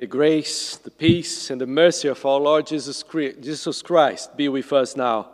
The 0.00 0.06
grace, 0.06 0.76
the 0.76 0.90
peace, 0.90 1.50
and 1.50 1.60
the 1.60 1.66
mercy 1.66 2.06
of 2.08 2.24
our 2.24 2.38
Lord 2.38 2.66
Jesus 2.66 3.02
Christ 3.02 4.36
be 4.36 4.48
with 4.48 4.72
us 4.72 4.96
now 4.96 5.30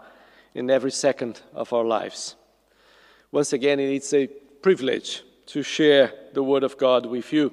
in 0.55 0.71
every 0.71 0.91
second 0.91 1.43
of 1.53 1.73
our 1.73 1.85
lives. 1.85 2.35
Once 3.31 3.53
again, 3.53 3.79
it's 3.79 4.15
a 4.15 4.27
privilege 4.27 5.23
to 5.47 5.63
share 5.63 6.13
the 6.33 6.43
Word 6.43 6.63
of 6.63 6.79
God 6.79 7.05
with 7.05 7.31
you, 7.33 7.53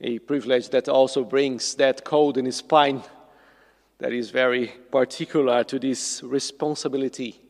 a 0.00 0.18
privilege 0.18 0.70
that 0.70 0.88
also 0.88 1.22
brings 1.22 1.76
that 1.76 2.04
cold 2.04 2.36
in 2.36 2.46
the 2.46 2.52
spine 2.52 3.02
that 3.98 4.12
is 4.12 4.30
very 4.30 4.72
particular 4.90 5.62
to 5.62 5.78
this 5.78 6.20
responsibility 6.24 7.40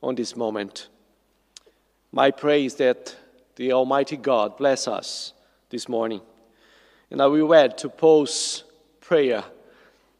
on 0.00 0.14
this 0.14 0.36
moment. 0.36 0.88
My 2.12 2.30
prayer 2.30 2.58
is 2.58 2.76
that 2.76 3.16
the 3.56 3.72
Almighty 3.72 4.16
God 4.16 4.56
bless 4.56 4.86
us 4.86 5.32
this 5.70 5.88
morning. 5.88 6.20
And 7.10 7.22
I 7.22 7.26
will 7.26 7.54
add 7.54 7.78
to 7.78 7.88
Paul's 7.88 8.64
prayer 9.00 9.44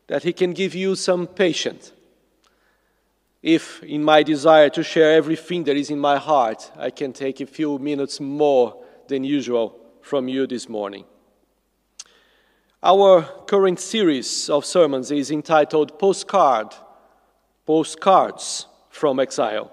that 0.07 0.23
he 0.23 0.33
can 0.33 0.53
give 0.53 0.75
you 0.75 0.95
some 0.95 1.27
patience. 1.27 1.93
If, 3.43 3.83
in 3.83 4.03
my 4.03 4.23
desire 4.23 4.71
to 4.71 4.83
share 4.83 5.13
everything 5.13 5.65
that 5.65 5.77
is 5.77 5.91
in 5.91 5.99
my 5.99 6.17
heart, 6.17 6.73
I 6.77 6.91
can 6.91 7.13
take 7.13 7.41
a 7.41 7.47
few 7.47 7.79
minutes 7.79 8.21
more 8.21 8.83
than 9.07 9.23
usual 9.23 9.79
from 10.01 10.29
you 10.29 10.47
this 10.47 10.69
morning. 10.69 11.05
Our 12.83 13.23
current 13.47 13.81
series 13.81 14.49
of 14.49 14.65
sermons 14.65 15.11
is 15.11 15.31
entitled 15.31 15.99
Postcard, 15.99 16.75
Postcards 17.67 18.67
from 18.89 19.21
Exile, 19.21 19.71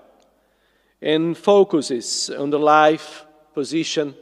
and 1.01 1.37
focuses 1.37 2.29
on 2.29 2.49
the 2.49 2.59
life, 2.59 3.25
position, 3.53 4.15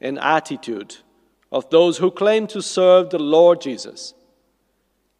and 0.00 0.18
attitude 0.18 0.96
of 1.52 1.68
those 1.68 1.98
who 1.98 2.10
claim 2.10 2.46
to 2.46 2.62
serve 2.62 3.10
the 3.10 3.18
Lord 3.18 3.60
Jesus, 3.60 4.14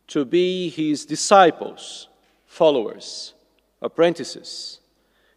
to 0.09 0.25
be 0.25 0.71
his 0.71 1.05
disciples, 1.05 2.09
followers, 2.47 3.35
apprentices, 3.83 4.81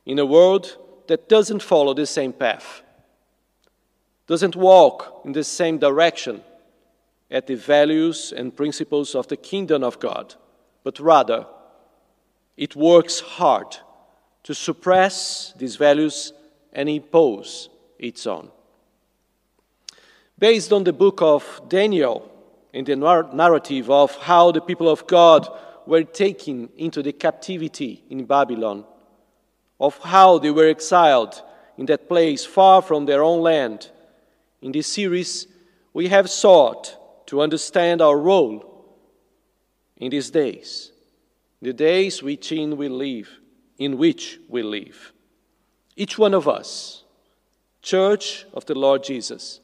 in 0.05 0.17
a 0.19 0.25
world 0.25 0.77
that 1.07 1.27
doesn't 1.27 1.61
follow 1.61 1.93
the 1.93 2.05
same 2.05 2.31
path, 2.31 2.81
doesn't 4.25 4.55
walk 4.55 5.21
in 5.25 5.33
the 5.33 5.43
same 5.43 5.77
direction 5.77 6.41
at 7.29 7.45
the 7.45 7.55
values 7.55 8.33
and 8.35 8.55
principles 8.55 9.15
of 9.15 9.27
the 9.27 9.37
kingdom 9.37 9.83
of 9.83 9.99
God, 9.99 10.35
but 10.83 10.99
rather 10.99 11.45
it 12.55 12.75
works 12.75 13.19
hard 13.19 13.77
to 14.43 14.55
suppress 14.55 15.53
these 15.57 15.75
values 15.75 16.31
and 16.71 16.87
impose 16.87 17.69
its 17.99 18.25
own. 18.25 18.49
Based 20.37 20.73
on 20.73 20.83
the 20.83 20.93
book 20.93 21.21
of 21.21 21.61
Daniel 21.69 22.29
and 22.73 22.85
the 22.85 22.95
narrative 22.95 23.89
of 23.89 24.15
how 24.17 24.51
the 24.51 24.61
people 24.61 24.89
of 24.89 25.07
God 25.07 25.47
were 25.85 26.03
taken 26.03 26.69
into 26.77 27.01
the 27.01 27.13
captivity 27.13 28.03
in 28.09 28.25
Babylon, 28.25 28.83
of 29.79 29.97
how 29.99 30.39
they 30.39 30.51
were 30.51 30.67
exiled 30.67 31.41
in 31.77 31.85
that 31.85 32.09
place 32.09 32.45
far 32.45 32.81
from 32.81 33.05
their 33.05 33.23
own 33.23 33.41
land, 33.41 33.91
in 34.61 34.71
this 34.71 34.87
series 34.87 35.47
we 35.93 36.07
have 36.09 36.29
sought 36.29 37.27
to 37.27 37.41
understand 37.41 38.01
our 38.01 38.17
role 38.17 38.85
in 39.97 40.09
these 40.09 40.29
days, 40.29 40.91
the 41.61 41.71
days 41.71 42.21
within 42.21 42.75
we 42.75 42.89
live, 42.89 43.29
in 43.77 43.97
which 43.97 44.39
we 44.49 44.63
live. 44.63 45.13
Each 45.95 46.17
one 46.17 46.33
of 46.33 46.47
us, 46.47 47.03
Church 47.81 48.45
of 48.53 48.65
the 48.65 48.75
Lord 48.75 49.03
Jesus, 49.03 49.61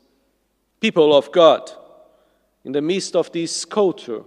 people 0.81 1.15
of 1.15 1.31
God, 1.31 1.71
in 2.65 2.71
the 2.71 2.81
midst 2.81 3.15
of 3.15 3.31
this 3.31 3.65
culture, 3.65 4.23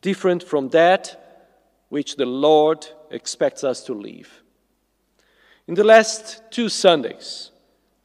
different 0.00 0.42
from 0.42 0.68
that 0.68 1.50
which 1.88 2.16
the 2.16 2.24
Lord 2.24 2.86
expects 3.10 3.64
us 3.64 3.82
to 3.84 3.92
live. 3.92 4.42
In 5.66 5.74
the 5.74 5.84
last 5.84 6.42
two 6.50 6.68
Sundays, 6.68 7.50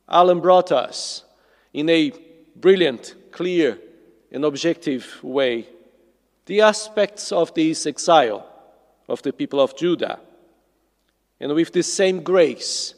Alan 0.09 0.39
brought 0.39 0.71
us 0.71 1.23
in 1.71 1.87
a 1.89 2.11
brilliant, 2.55 3.15
clear, 3.31 3.77
and 4.31 4.43
objective 4.43 5.23
way 5.23 5.67
the 6.47 6.61
aspects 6.61 7.31
of 7.31 7.53
this 7.53 7.85
exile 7.85 8.47
of 9.07 9.21
the 9.21 9.31
people 9.31 9.59
of 9.59 9.77
Judah. 9.77 10.19
And 11.39 11.53
with 11.53 11.71
the 11.71 11.83
same 11.83 12.23
grace, 12.23 12.95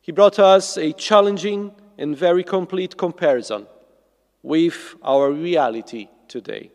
he 0.00 0.12
brought 0.12 0.38
us 0.38 0.78
a 0.78 0.92
challenging 0.92 1.72
and 1.98 2.16
very 2.16 2.42
complete 2.42 2.96
comparison 2.96 3.66
with 4.42 4.94
our 5.02 5.30
reality 5.30 6.08
today. 6.28 6.70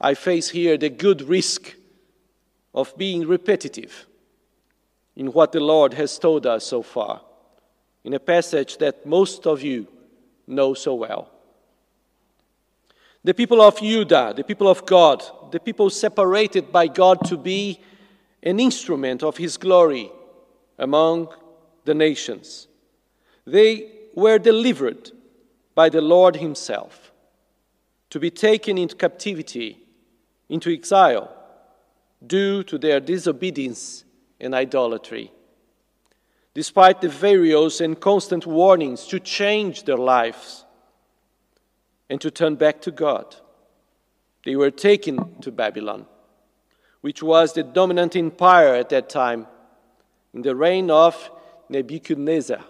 I 0.00 0.14
face 0.14 0.50
here 0.50 0.76
the 0.76 0.90
good 0.90 1.22
risk 1.22 1.74
of 2.74 2.96
being 2.96 3.26
repetitive 3.26 4.06
in 5.16 5.32
what 5.32 5.52
the 5.52 5.60
Lord 5.60 5.94
has 5.94 6.18
told 6.18 6.46
us 6.46 6.64
so 6.64 6.82
far, 6.82 7.20
in 8.04 8.14
a 8.14 8.20
passage 8.20 8.78
that 8.78 9.04
most 9.04 9.46
of 9.46 9.62
you 9.62 9.88
know 10.46 10.74
so 10.74 10.94
well. 10.94 11.30
The 13.24 13.34
people 13.34 13.60
of 13.60 13.80
Judah, 13.80 14.32
the 14.34 14.44
people 14.44 14.68
of 14.68 14.86
God, 14.86 15.24
the 15.50 15.58
people 15.58 15.90
separated 15.90 16.70
by 16.70 16.86
God 16.86 17.24
to 17.26 17.36
be 17.36 17.80
an 18.42 18.60
instrument 18.60 19.24
of 19.24 19.36
His 19.36 19.56
glory 19.56 20.10
among 20.78 21.28
the 21.84 21.94
nations. 21.94 22.68
They 23.44 23.90
were 24.14 24.38
delivered 24.38 25.10
by 25.78 25.88
the 25.88 26.00
Lord 26.00 26.34
Himself 26.34 27.12
to 28.10 28.18
be 28.18 28.32
taken 28.32 28.76
into 28.76 28.96
captivity, 28.96 29.78
into 30.48 30.72
exile, 30.72 31.32
due 32.26 32.64
to 32.64 32.78
their 32.78 32.98
disobedience 32.98 34.04
and 34.40 34.56
idolatry. 34.56 35.30
Despite 36.52 37.00
the 37.00 37.08
various 37.08 37.80
and 37.80 38.00
constant 38.00 38.44
warnings 38.44 39.06
to 39.06 39.20
change 39.20 39.84
their 39.84 40.02
lives, 40.16 40.64
and 42.10 42.20
to 42.22 42.30
turn 42.32 42.56
back 42.56 42.80
to 42.80 42.90
God. 42.90 43.36
They 44.44 44.56
were 44.56 44.72
taken 44.72 45.40
to 45.42 45.52
Babylon, 45.52 46.06
which 47.02 47.22
was 47.22 47.52
the 47.52 47.62
dominant 47.62 48.16
empire 48.16 48.74
at 48.74 48.88
that 48.88 49.08
time 49.08 49.46
in 50.34 50.42
the 50.42 50.56
reign 50.56 50.90
of 50.90 51.30
Nebuchadnezzar. 51.68 52.64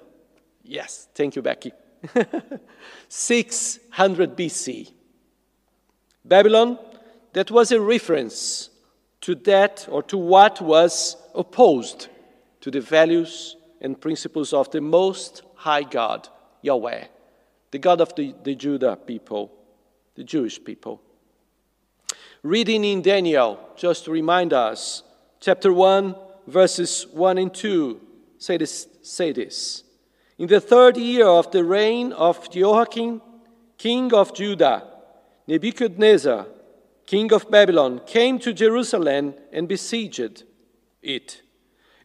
Yes, 0.62 1.08
thank 1.14 1.36
you, 1.36 1.40
Becky. 1.40 1.72
600 3.08 4.36
BC. 4.36 4.92
Babylon, 6.24 6.78
that 7.32 7.50
was 7.50 7.72
a 7.72 7.80
reference 7.80 8.70
to 9.20 9.34
that 9.34 9.86
or 9.90 10.02
to 10.04 10.16
what 10.16 10.60
was 10.60 11.16
opposed 11.34 12.08
to 12.60 12.70
the 12.70 12.80
values 12.80 13.56
and 13.80 14.00
principles 14.00 14.52
of 14.52 14.70
the 14.70 14.80
Most 14.80 15.42
High 15.54 15.82
God, 15.82 16.28
Yahweh 16.62 17.04
the 17.70 17.78
God 17.78 18.00
of 18.00 18.14
the, 18.14 18.34
the 18.44 18.54
Judah 18.54 18.96
people, 18.96 19.52
the 20.14 20.24
Jewish 20.24 20.62
people. 20.62 21.02
Reading 22.42 22.84
in 22.84 23.02
Daniel, 23.02 23.58
just 23.76 24.04
to 24.04 24.10
remind 24.10 24.52
us, 24.52 25.02
chapter 25.40 25.72
1, 25.72 26.14
verses 26.46 27.06
1 27.12 27.38
and 27.38 27.54
2 27.54 28.00
say 28.38 28.56
this, 28.56 28.86
say 29.02 29.32
this. 29.32 29.82
In 30.38 30.46
the 30.46 30.60
third 30.60 30.96
year 30.96 31.26
of 31.26 31.50
the 31.50 31.64
reign 31.64 32.12
of 32.12 32.50
Jehoiakim, 32.50 33.20
king 33.76 34.14
of 34.14 34.34
Judah, 34.34 34.84
Nebuchadnezzar, 35.46 36.46
king 37.06 37.32
of 37.32 37.50
Babylon, 37.50 38.00
came 38.06 38.38
to 38.38 38.52
Jerusalem 38.52 39.34
and 39.52 39.66
besieged 39.66 40.44
it. 41.02 41.42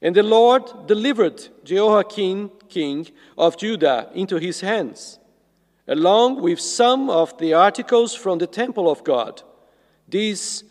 And 0.01 0.15
the 0.15 0.23
Lord 0.23 0.87
delivered 0.87 1.47
Jehoiakim, 1.63 2.51
king 2.69 3.07
of 3.37 3.57
Judah, 3.57 4.09
into 4.13 4.37
his 4.37 4.61
hands 4.61 5.19
along 5.87 6.41
with 6.41 6.59
some 6.59 7.09
of 7.09 7.37
the 7.37 7.53
articles 7.53 8.15
from 8.15 8.37
the 8.37 8.47
temple 8.47 8.89
of 8.89 9.03
God. 9.03 9.41
These 10.07 10.63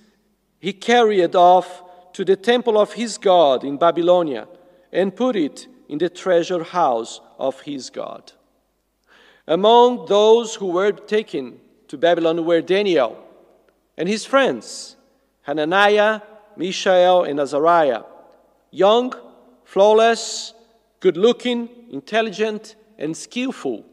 he 0.58 0.72
carried 0.72 1.34
off 1.34 2.12
to 2.12 2.24
the 2.24 2.36
temple 2.36 2.78
of 2.78 2.92
his 2.92 3.18
God 3.18 3.64
in 3.64 3.76
Babylonia 3.76 4.46
and 4.92 5.14
put 5.14 5.36
it 5.36 5.66
in 5.92 5.98
the 5.98 6.08
treasure 6.08 6.64
house 6.64 7.20
of 7.38 7.60
his 7.60 7.90
God. 7.90 8.32
Among 9.46 10.06
those 10.06 10.54
who 10.54 10.68
were 10.68 10.92
taken 10.92 11.60
to 11.88 11.98
Babylon 11.98 12.46
were 12.46 12.62
Daniel 12.62 13.22
and 13.98 14.08
his 14.08 14.24
friends, 14.24 14.96
Hananiah, 15.42 16.22
Mishael, 16.56 17.24
and 17.24 17.38
Azariah, 17.38 18.04
young, 18.70 19.12
flawless, 19.64 20.54
good 21.00 21.18
looking, 21.18 21.68
intelligent, 21.90 22.74
and 22.98 23.14
skillful 23.14 23.84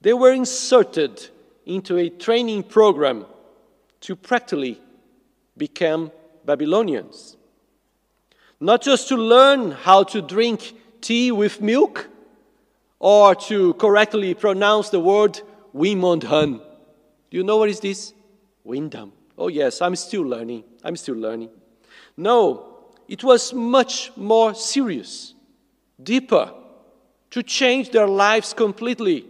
they 0.00 0.14
were 0.14 0.32
inserted 0.32 1.28
into 1.66 1.98
a 1.98 2.08
training 2.08 2.62
program 2.62 3.26
to 4.00 4.14
practically 4.14 4.78
become 5.56 6.12
Babylonians. 6.46 7.36
Not 8.60 8.82
just 8.82 9.08
to 9.08 9.16
learn 9.16 9.70
how 9.70 10.04
to 10.04 10.20
drink 10.20 10.74
tea 11.04 11.30
with 11.30 11.60
milk 11.60 12.08
or 12.98 13.34
to 13.34 13.74
correctly 13.74 14.32
pronounce 14.32 14.88
the 14.88 14.98
word 14.98 15.40
Wymondham. 15.74 16.58
Do 17.30 17.36
you 17.36 17.44
know 17.44 17.58
what 17.58 17.68
is 17.68 17.80
this? 17.80 18.14
Windham. 18.64 19.12
Oh, 19.36 19.48
yes, 19.48 19.82
I'm 19.82 19.96
still 19.96 20.22
learning. 20.22 20.64
I'm 20.82 20.96
still 20.96 21.16
learning. 21.16 21.50
No, 22.16 22.84
it 23.06 23.22
was 23.22 23.52
much 23.52 24.10
more 24.16 24.54
serious, 24.54 25.34
deeper, 26.02 26.52
to 27.30 27.42
change 27.42 27.90
their 27.90 28.06
lives 28.06 28.54
completely. 28.54 29.26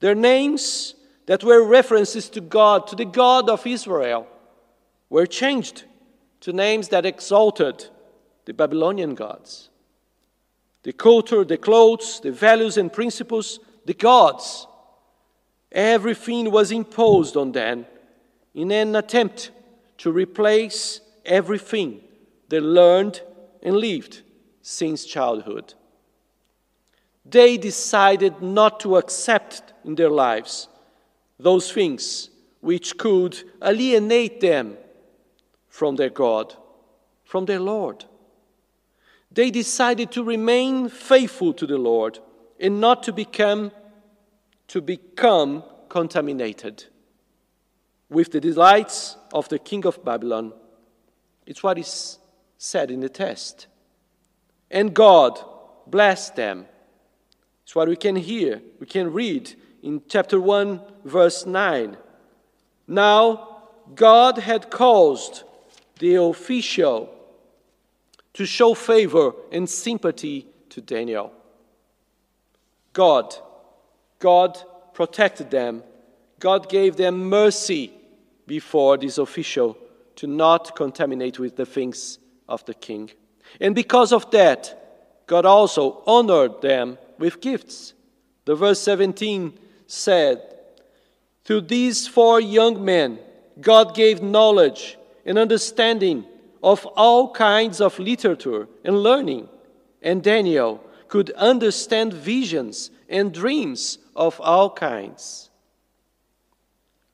Their 0.00 0.14
names 0.14 0.94
that 1.26 1.42
were 1.42 1.66
references 1.66 2.28
to 2.30 2.40
God, 2.40 2.86
to 2.88 2.94
the 2.94 3.04
God 3.04 3.48
of 3.48 3.66
Israel, 3.66 4.28
were 5.10 5.26
changed 5.26 5.84
to 6.42 6.52
names 6.52 6.88
that 6.90 7.06
exalted 7.06 7.86
the 8.44 8.52
Babylonian 8.52 9.14
gods. 9.14 9.70
The 10.86 10.92
culture, 10.92 11.42
the 11.42 11.56
clothes, 11.56 12.20
the 12.20 12.30
values 12.30 12.76
and 12.76 12.92
principles, 12.92 13.58
the 13.86 13.92
gods, 13.92 14.68
everything 15.72 16.52
was 16.52 16.70
imposed 16.70 17.36
on 17.36 17.50
them 17.50 17.86
in 18.54 18.70
an 18.70 18.94
attempt 18.94 19.50
to 19.98 20.12
replace 20.12 21.00
everything 21.24 22.02
they 22.48 22.60
learned 22.60 23.20
and 23.64 23.76
lived 23.76 24.22
since 24.62 25.04
childhood. 25.04 25.74
They 27.24 27.56
decided 27.56 28.40
not 28.40 28.78
to 28.80 28.96
accept 28.96 29.72
in 29.84 29.96
their 29.96 30.10
lives 30.10 30.68
those 31.36 31.72
things 31.72 32.30
which 32.60 32.96
could 32.96 33.42
alienate 33.60 34.40
them 34.40 34.76
from 35.66 35.96
their 35.96 36.10
God, 36.10 36.54
from 37.24 37.46
their 37.46 37.58
Lord. 37.58 38.04
They 39.36 39.50
decided 39.50 40.12
to 40.12 40.24
remain 40.24 40.88
faithful 40.88 41.52
to 41.52 41.66
the 41.66 41.76
Lord 41.76 42.20
and 42.58 42.80
not 42.80 43.02
to 43.02 43.12
become 43.12 43.70
to 44.68 44.80
become 44.80 45.62
contaminated 45.90 46.84
with 48.08 48.32
the 48.32 48.40
delights 48.40 49.16
of 49.34 49.48
the 49.50 49.58
king 49.58 49.84
of 49.84 50.02
Babylon. 50.02 50.54
It's 51.46 51.62
what 51.62 51.78
is 51.78 52.18
said 52.56 52.90
in 52.90 53.00
the 53.00 53.10
text. 53.10 53.66
And 54.70 54.94
God 54.94 55.38
blessed 55.86 56.34
them. 56.34 56.64
It's 57.62 57.76
what 57.76 57.88
we 57.88 57.96
can 57.96 58.16
hear, 58.16 58.62
we 58.80 58.86
can 58.86 59.12
read 59.12 59.54
in 59.82 60.00
chapter 60.08 60.40
1, 60.40 60.80
verse 61.04 61.44
9. 61.44 61.96
Now, 62.88 63.58
God 63.94 64.38
had 64.38 64.70
caused 64.70 65.42
the 65.98 66.14
official 66.14 67.15
to 68.36 68.44
show 68.44 68.74
favor 68.74 69.32
and 69.50 69.66
sympathy 69.66 70.46
to 70.68 70.82
Daniel. 70.82 71.32
God, 72.92 73.34
God 74.18 74.58
protected 74.92 75.50
them. 75.50 75.82
God 76.38 76.68
gave 76.68 76.96
them 76.96 77.30
mercy 77.30 77.94
before 78.46 78.98
this 78.98 79.16
official 79.16 79.78
to 80.16 80.26
not 80.26 80.76
contaminate 80.76 81.38
with 81.38 81.56
the 81.56 81.64
things 81.64 82.18
of 82.46 82.62
the 82.66 82.74
king. 82.74 83.10
And 83.58 83.74
because 83.74 84.12
of 84.12 84.30
that, 84.32 85.24
God 85.26 85.46
also 85.46 86.02
honored 86.06 86.60
them 86.60 86.98
with 87.18 87.40
gifts. 87.40 87.94
The 88.44 88.54
verse 88.54 88.80
17 88.80 89.58
said, 89.86 90.42
To 91.44 91.62
these 91.62 92.06
four 92.06 92.38
young 92.38 92.84
men, 92.84 93.18
God 93.62 93.94
gave 93.94 94.22
knowledge 94.22 94.98
and 95.24 95.38
understanding 95.38 96.26
of 96.62 96.86
all 96.96 97.32
kinds 97.32 97.80
of 97.80 97.98
literature 97.98 98.68
and 98.84 99.02
learning, 99.02 99.48
and 100.02 100.22
Daniel 100.22 100.82
could 101.08 101.30
understand 101.32 102.12
visions 102.12 102.90
and 103.08 103.32
dreams 103.32 103.98
of 104.14 104.40
all 104.40 104.70
kinds. 104.70 105.50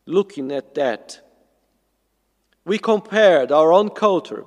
Looking 0.07 0.51
at 0.53 0.75
that, 0.75 1.21
we 2.65 2.79
compared 2.79 3.53
our 3.53 3.73
own 3.73 3.91
culture, 3.91 4.45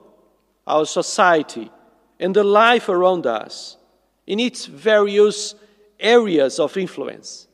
our 0.65 0.85
society, 0.85 1.71
and 2.19 2.35
the 2.35 2.43
life 2.43 2.89
around 2.89 3.25
us 3.25 3.77
in 4.25 4.39
its 4.39 4.65
various 4.65 5.55
areas 5.99 6.59
of 6.59 6.77
influence 6.77 7.47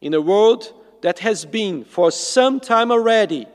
in 0.00 0.14
a 0.14 0.20
world 0.20 0.72
that 1.02 1.20
has 1.20 1.44
been 1.44 1.84
for 1.84 2.10
some 2.10 2.60
time 2.60 2.90
already 2.90 3.46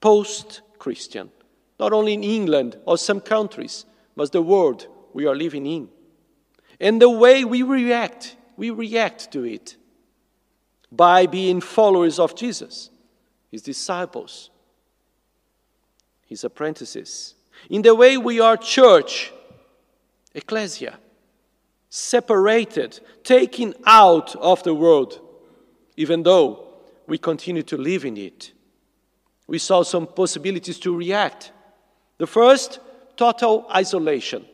post 0.00 0.60
Christian, 0.78 1.30
not 1.78 1.92
only 1.92 2.14
in 2.14 2.22
England 2.22 2.76
or 2.84 2.98
some 2.98 3.20
countries, 3.20 3.84
but 4.16 4.32
the 4.32 4.42
world 4.42 4.86
we 5.12 5.26
are 5.26 5.34
living 5.34 5.66
in. 5.66 5.88
And 6.80 7.00
the 7.00 7.10
way 7.10 7.44
we 7.44 7.62
react, 7.62 8.36
we 8.56 8.70
react 8.70 9.32
to 9.32 9.44
it 9.44 9.76
by 10.90 11.26
being 11.26 11.60
followers 11.60 12.18
of 12.18 12.36
Jesus, 12.36 12.90
his 13.50 13.62
disciples, 13.62 14.50
his 16.26 16.44
apprentices. 16.44 17.34
In 17.70 17.82
the 17.82 17.94
way 17.94 18.16
we 18.16 18.40
are 18.40 18.56
church, 18.56 19.32
ecclesia, 20.34 20.98
separated, 21.88 23.00
taken 23.22 23.74
out 23.86 24.34
of 24.36 24.62
the 24.62 24.74
world 24.74 25.20
even 25.96 26.22
though 26.22 26.66
we 27.06 27.18
continue 27.18 27.62
to 27.62 27.76
live 27.76 28.04
in 28.04 28.16
it. 28.16 28.52
We 29.46 29.58
saw 29.58 29.82
some 29.82 30.06
possibilities 30.06 30.78
to 30.80 30.96
react. 30.96 31.52
The 32.18 32.26
first, 32.26 32.78
total 33.16 33.66
isolation, 33.74 34.44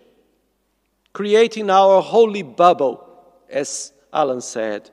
creating 1.13 1.71
our 1.71 2.01
holy 2.01 2.43
bubble, 2.43 3.07
as 3.49 3.93
Alan 4.13 4.41
said, 4.41 4.91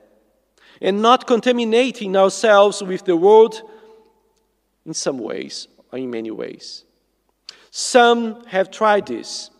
and 0.80 1.02
not 1.02 1.26
contaminating 1.26 2.16
ourselves 2.16 2.82
with 2.82 3.04
the 3.04 3.16
world 3.16 3.62
in 4.86 4.94
some 4.94 5.18
ways 5.18 5.68
or 5.92 5.98
in 5.98 6.10
many 6.10 6.30
ways. 6.30 6.84
Some 7.70 8.44
have 8.46 8.70
tried 8.70 9.06
this, 9.06 9.50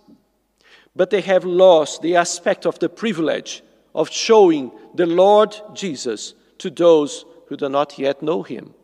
but 0.95 1.11
they 1.11 1.21
have 1.23 1.45
lost 1.45 2.03
the 2.03 2.17
aspect 2.17 2.67
of 2.67 2.79
the 2.79 2.89
privilege 2.89 3.63
of 3.95 4.11
showing 4.11 4.71
the 4.95 5.07
Lord 5.07 5.57
Jesus 5.75 6.35
to 6.59 6.71
those 6.71 7.25
who 7.47 7.57
do 7.57 7.69
not 7.69 7.99
yet 7.99 8.23
know 8.23 8.43
Him. 8.43 8.75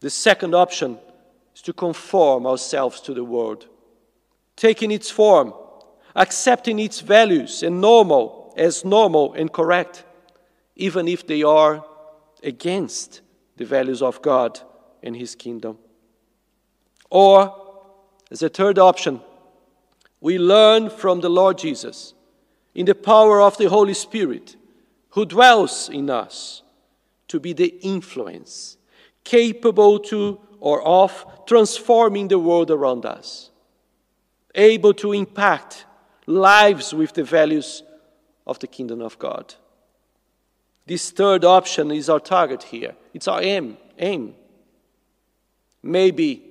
The 0.00 0.10
second 0.10 0.54
option 0.54 0.98
is 1.58 1.62
to 1.62 1.72
conform 1.72 2.46
ourselves 2.46 3.00
to 3.00 3.12
the 3.12 3.24
world, 3.24 3.66
taking 4.54 4.92
its 4.92 5.10
form, 5.10 5.52
accepting 6.14 6.78
its 6.78 7.00
values 7.00 7.64
and 7.64 7.80
normal 7.80 8.54
as 8.56 8.84
normal 8.84 9.32
and 9.34 9.52
correct, 9.52 10.04
even 10.76 11.08
if 11.08 11.26
they 11.26 11.42
are 11.42 11.84
against 12.44 13.22
the 13.56 13.64
values 13.64 14.02
of 14.02 14.22
God 14.22 14.60
and 15.02 15.16
His 15.16 15.34
kingdom. 15.34 15.78
Or, 17.10 17.52
as 18.30 18.40
a 18.42 18.48
third 18.48 18.78
option, 18.78 19.20
we 20.20 20.38
learn 20.38 20.90
from 20.90 21.20
the 21.20 21.30
Lord 21.30 21.58
Jesus 21.58 22.14
in 22.72 22.86
the 22.86 22.94
power 22.94 23.40
of 23.40 23.58
the 23.58 23.68
Holy 23.68 23.94
Spirit 23.94 24.54
who 25.10 25.24
dwells 25.24 25.88
in 25.88 26.08
us 26.08 26.62
to 27.26 27.40
be 27.40 27.52
the 27.52 27.74
influence 27.82 28.76
capable 29.24 29.98
to 29.98 30.40
or 30.60 30.82
of 30.82 31.26
transforming 31.46 32.28
the 32.28 32.38
world 32.38 32.70
around 32.70 33.06
us, 33.06 33.50
able 34.54 34.94
to 34.94 35.12
impact 35.12 35.86
lives 36.26 36.92
with 36.92 37.12
the 37.14 37.24
values 37.24 37.82
of 38.46 38.58
the 38.58 38.66
kingdom 38.66 39.00
of 39.00 39.18
God. 39.18 39.54
This 40.86 41.10
third 41.10 41.44
option 41.44 41.90
is 41.90 42.08
our 42.08 42.20
target 42.20 42.62
here. 42.62 42.94
It's 43.12 43.28
our 43.28 43.42
aim. 43.42 43.76
aim. 43.98 44.34
Maybe 45.82 46.42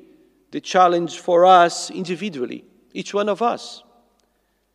the 0.52 0.62
challenge 0.62 1.20
for 1.20 1.46
us 1.46 1.90
individually, 1.90 2.64
each 2.94 3.14
one 3.14 3.30
of 3.30 3.42
us. 3.42 3.84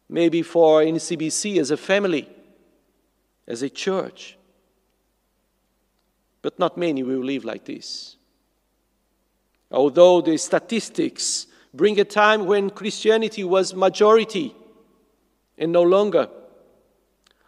Maybe 0.09 0.43
for 0.43 0.83
NCBC 0.83 1.59
as 1.59 1.71
a 1.71 1.77
family 1.77 2.29
as 3.47 3.63
a 3.63 3.71
church. 3.71 4.37
But 6.43 6.59
not 6.59 6.77
many 6.77 7.03
will 7.03 7.25
live 7.25 7.45
like 7.45 7.65
this. 7.65 8.17
Although 9.73 10.21
the 10.21 10.37
statistics 10.37 11.47
bring 11.73 11.99
a 11.99 12.05
time 12.05 12.45
when 12.47 12.71
Christianity 12.71 13.43
was 13.43 13.75
majority 13.75 14.55
and 15.57 15.73
no 15.73 15.83
longer, 15.83 16.29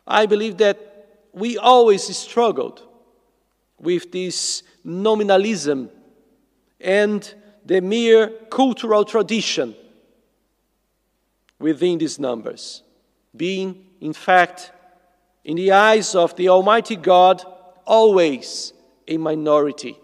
I 0.06 0.26
believe 0.26 0.56
that 0.58 0.78
we 1.32 1.58
always 1.58 2.04
struggled 2.16 2.82
with 3.78 4.10
this 4.12 4.62
nominalism 4.82 5.90
and 6.80 7.34
the 7.64 7.80
mere 7.80 8.28
cultural 8.50 9.04
tradition 9.04 9.74
within 11.58 11.98
these 11.98 12.18
numbers, 12.18 12.82
being, 13.36 13.86
in 14.00 14.12
fact, 14.12 14.72
in 15.44 15.56
the 15.56 15.72
eyes 15.72 16.14
of 16.14 16.34
the 16.36 16.48
Almighty 16.48 16.96
God, 16.96 17.42
always 17.86 18.72
a 19.06 19.16
minority. 19.16 19.98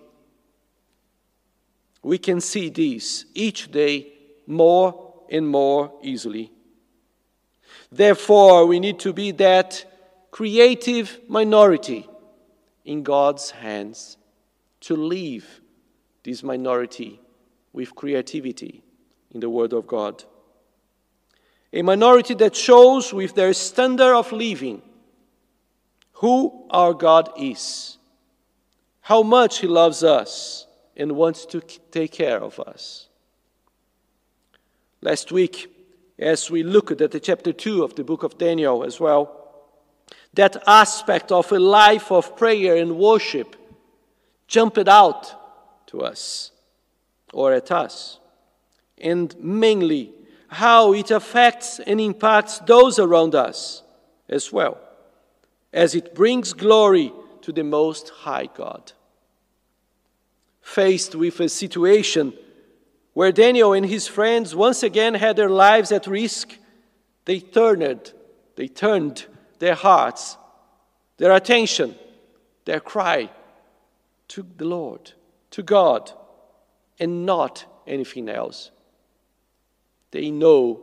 We 2.02 2.18
can 2.18 2.40
see 2.40 2.70
this 2.70 3.26
each 3.34 3.70
day 3.70 4.12
more 4.46 5.12
and 5.30 5.46
more 5.46 5.92
easily. 6.02 6.52
Therefore, 7.92 8.66
we 8.66 8.80
need 8.80 8.98
to 9.00 9.12
be 9.12 9.32
that 9.32 9.84
creative 10.30 11.20
minority 11.28 12.08
in 12.84 13.02
God's 13.02 13.50
hands 13.50 14.16
to 14.80 14.96
leave 14.96 15.60
this 16.22 16.42
minority 16.42 17.20
with 17.72 17.94
creativity 17.94 18.82
in 19.32 19.40
the 19.40 19.50
Word 19.50 19.72
of 19.72 19.86
God. 19.86 20.24
A 21.72 21.82
minority 21.82 22.34
that 22.34 22.56
shows 22.56 23.12
with 23.12 23.34
their 23.34 23.52
standard 23.52 24.14
of 24.14 24.32
living 24.32 24.82
who 26.14 26.66
our 26.70 26.92
God 26.92 27.30
is, 27.38 27.98
how 29.00 29.22
much 29.22 29.58
He 29.58 29.66
loves 29.66 30.02
us 30.02 30.66
and 30.96 31.12
wants 31.12 31.46
to 31.46 31.60
take 31.90 32.12
care 32.12 32.42
of 32.42 32.58
us. 32.60 33.08
Last 35.02 35.32
week, 35.32 35.68
as 36.18 36.50
we 36.50 36.62
looked 36.62 37.00
at 37.00 37.10
the 37.10 37.20
chapter 37.20 37.52
2 37.52 37.82
of 37.82 37.94
the 37.94 38.04
book 38.04 38.22
of 38.22 38.36
Daniel 38.36 38.84
as 38.84 39.00
well, 39.00 39.36
that 40.34 40.62
aspect 40.66 41.32
of 41.32 41.50
a 41.52 41.58
life 41.58 42.12
of 42.12 42.36
prayer 42.36 42.76
and 42.76 42.98
worship 42.98 43.56
jumped 44.46 44.88
out 44.88 45.86
to 45.86 46.02
us 46.02 46.50
or 47.32 47.52
at 47.52 47.70
us, 47.70 48.18
and 48.98 49.34
mainly 49.38 50.12
how 50.48 50.92
it 50.92 51.10
affects 51.10 51.78
and 51.80 52.00
impacts 52.00 52.58
those 52.60 52.98
around 52.98 53.34
us 53.34 53.82
as 54.28 54.52
well, 54.52 54.78
as 55.72 55.94
it 55.94 56.14
brings 56.14 56.52
glory 56.52 57.12
to 57.42 57.52
the 57.52 57.62
Most 57.64 58.08
High 58.10 58.48
God. 58.54 58.92
Faced 60.60 61.14
with 61.14 61.40
a 61.40 61.48
situation 61.48 62.32
where 63.12 63.32
Daniel 63.32 63.72
and 63.72 63.86
his 63.86 64.06
friends 64.06 64.54
once 64.54 64.82
again 64.82 65.14
had 65.14 65.36
their 65.36 65.50
lives 65.50 65.90
at 65.92 66.06
risk, 66.06 66.56
they 67.24 67.40
turned, 67.40 68.12
they 68.56 68.68
turned 68.68 69.26
their 69.58 69.74
hearts, 69.74 70.36
their 71.16 71.32
attention, 71.32 71.94
their 72.64 72.80
cry 72.80 73.28
to 74.28 74.46
the 74.56 74.64
Lord, 74.64 75.12
to 75.50 75.62
God, 75.62 76.12
and 76.98 77.26
not 77.26 77.64
anything 77.86 78.28
else. 78.28 78.70
They 80.12 80.30
know 80.30 80.80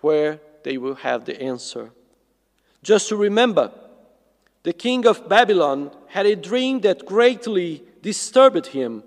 where 0.00 0.40
they 0.62 0.78
will 0.78 0.94
have 0.96 1.24
the 1.24 1.40
answer. 1.42 1.90
Just 2.82 3.08
to 3.08 3.16
remember, 3.16 3.72
the 4.62 4.72
king 4.72 5.06
of 5.06 5.28
Babylon 5.28 5.90
had 6.08 6.26
a 6.26 6.36
dream 6.36 6.80
that 6.80 7.06
greatly 7.06 7.82
disturbed 8.02 8.66
him. 8.68 9.02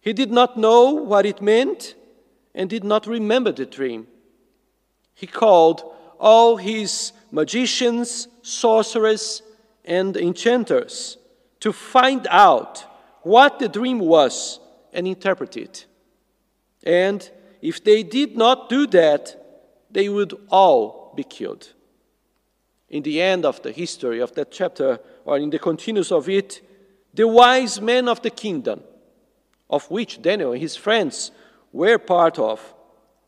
He 0.00 0.12
did 0.12 0.30
not 0.30 0.56
know 0.56 0.92
what 0.92 1.26
it 1.26 1.42
meant 1.42 1.94
and 2.54 2.70
did 2.70 2.84
not 2.84 3.06
remember 3.06 3.52
the 3.52 3.66
dream. 3.66 4.06
He 5.14 5.26
called 5.26 5.82
all 6.18 6.56
his 6.56 7.12
magicians, 7.30 8.28
sorcerers, 8.42 9.42
and 9.84 10.16
enchanters 10.16 11.18
to 11.60 11.72
find 11.72 12.26
out 12.30 12.84
what 13.22 13.58
the 13.58 13.68
dream 13.68 13.98
was 13.98 14.60
and 14.92 15.06
interpret 15.06 15.56
it. 15.56 15.86
And 16.82 17.28
if 17.60 17.82
they 17.82 18.02
did 18.02 18.36
not 18.36 18.68
do 18.68 18.86
that, 18.88 19.36
they 19.90 20.08
would 20.08 20.34
all 20.50 21.12
be 21.16 21.24
killed. 21.24 21.72
In 22.88 23.02
the 23.02 23.20
end 23.20 23.44
of 23.44 23.62
the 23.62 23.72
history 23.72 24.20
of 24.20 24.34
that 24.34 24.52
chapter, 24.52 25.00
or 25.24 25.38
in 25.38 25.50
the 25.50 25.58
continuance 25.58 26.12
of 26.12 26.28
it, 26.28 26.60
the 27.16 27.26
wise 27.26 27.80
men 27.80 28.08
of 28.08 28.20
the 28.20 28.30
kingdom, 28.30 28.82
of 29.70 29.90
which 29.90 30.20
Daniel 30.20 30.52
and 30.52 30.60
his 30.60 30.76
friends 30.76 31.30
were 31.72 31.98
part 31.98 32.38
of, 32.38 32.74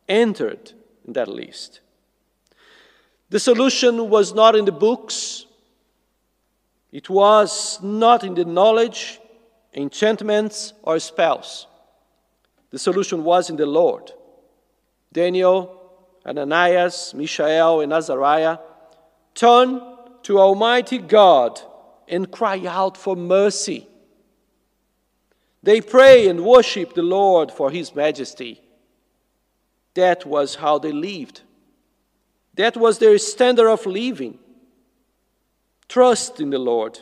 entered 0.07 0.73
that 1.07 1.27
list. 1.27 1.81
The 3.31 3.41
solution 3.41 4.11
was 4.11 4.35
not 4.35 4.55
in 4.55 4.67
the 4.67 4.73
books, 4.73 5.47
it 6.93 7.09
was 7.09 7.83
not 7.83 8.25
in 8.25 8.35
the 8.35 8.45
knowledge, 8.45 9.21
enchantments, 9.75 10.75
or 10.83 10.99
spells. 10.99 11.67
The 12.71 12.79
solution 12.79 13.25
was 13.25 13.49
in 13.49 13.57
the 13.57 13.67
Lord. 13.67 14.13
Daniel, 15.13 15.93
Ananias, 16.27 17.15
Mishael, 17.15 17.81
and 17.81 17.93
Azariah 17.93 18.59
turned 19.35 19.81
to 20.25 20.39
Almighty 20.39 20.99
God 20.99 21.61
and 22.09 22.31
cry 22.31 22.63
out 22.67 22.97
for 22.97 23.17
mercy. 23.17 23.87
They 25.63 25.81
pray 25.81 26.29
and 26.29 26.45
worship 26.45 26.95
the 26.95 27.03
Lord 27.03 27.53
for 27.53 27.71
His 27.71 27.95
majesty. 27.95 28.61
That 29.95 30.25
was 30.25 30.55
how 30.55 30.79
they 30.79 30.93
lived. 30.93 31.43
That 32.55 32.77
was 32.77 32.99
their 32.99 33.19
standard 33.19 33.69
of 33.69 33.85
living 33.87 34.39
trust 35.89 36.41
in 36.41 36.51
the 36.51 36.59
Lord, 36.59 37.01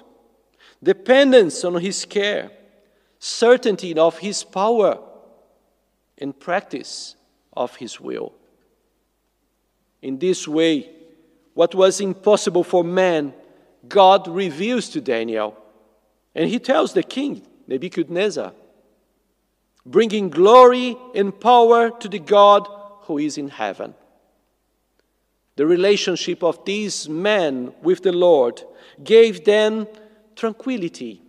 dependence 0.83 1.65
on 1.65 1.81
His 1.81 2.05
care, 2.05 2.51
certainty 3.19 3.95
of 3.99 4.19
His 4.19 4.45
power, 4.45 4.99
and 6.19 6.39
practice 6.39 7.17
of 7.53 7.77
His 7.77 8.01
will. 8.01 8.33
In 10.03 10.19
this 10.19 10.47
way, 10.47 10.91
what 11.55 11.75
was 11.75 12.01
impossible 12.01 12.63
for 12.63 12.85
man, 12.85 13.35
God 13.89 14.29
reveals 14.29 14.89
to 14.91 15.01
Daniel, 15.01 15.57
and 16.35 16.49
he 16.49 16.59
tells 16.59 16.93
the 16.93 17.03
king, 17.03 17.47
Nebuchadnezzar, 17.67 18.53
bringing 19.85 20.31
glory 20.31 20.97
and 21.15 21.39
power 21.39 21.91
to 21.91 22.09
the 22.09 22.19
God 22.19 22.69
who 23.03 23.19
is 23.19 23.39
in 23.39 23.49
heaven. 23.49 23.95
The 25.57 25.67
relationship 25.67 26.43
of 26.43 26.65
these 26.65 27.09
men 27.09 27.73
with 27.83 28.03
the 28.03 28.13
Lord 28.13 28.63
gave 29.03 29.45
them 29.45 29.87
tranquility 30.35 31.23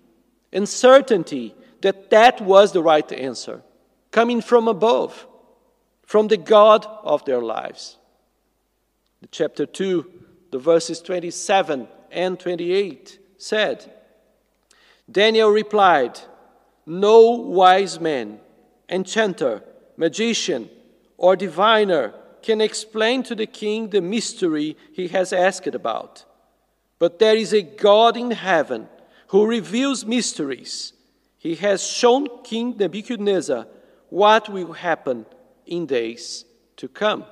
and 0.51 0.67
certainty 0.67 1.55
that 1.81 2.09
that 2.09 2.41
was 2.41 2.71
the 2.71 2.83
right 2.83 3.09
answer, 3.11 3.61
coming 4.11 4.41
from 4.41 4.67
above, 4.67 5.27
from 6.03 6.27
the 6.27 6.37
God 6.37 6.85
of 7.03 7.23
their 7.25 7.41
lives. 7.41 7.97
Chapter 9.31 9.65
2, 9.65 10.11
the 10.51 10.59
verses 10.59 11.01
27 11.01 11.87
and 12.11 12.39
28 12.39 13.19
said, 13.37 13.93
Daniel 15.09 15.49
replied, 15.49 16.19
No 16.85 17.31
wise 17.31 17.99
man, 17.99 18.39
enchanter, 18.89 19.63
magician, 19.95 20.69
or 21.17 21.35
diviner 21.35 22.13
can 22.41 22.61
explain 22.61 23.23
to 23.23 23.35
the 23.35 23.45
king 23.45 23.89
the 23.89 24.01
mystery 24.01 24.77
he 24.93 25.07
has 25.09 25.33
asked 25.33 25.67
about. 25.75 26.25
But 26.99 27.19
there 27.19 27.35
is 27.35 27.53
a 27.53 27.61
God 27.61 28.17
in 28.17 28.31
heaven 28.31 28.87
who 29.27 29.45
reveals 29.45 30.05
mysteries. 30.05 30.93
He 31.37 31.55
has 31.55 31.85
shown 31.85 32.27
King 32.43 32.75
Nebuchadnezzar 32.77 33.67
what 34.09 34.49
will 34.49 34.73
happen 34.73 35.25
in 35.65 35.85
days 35.85 36.45
to 36.77 36.87
come. 36.87 37.25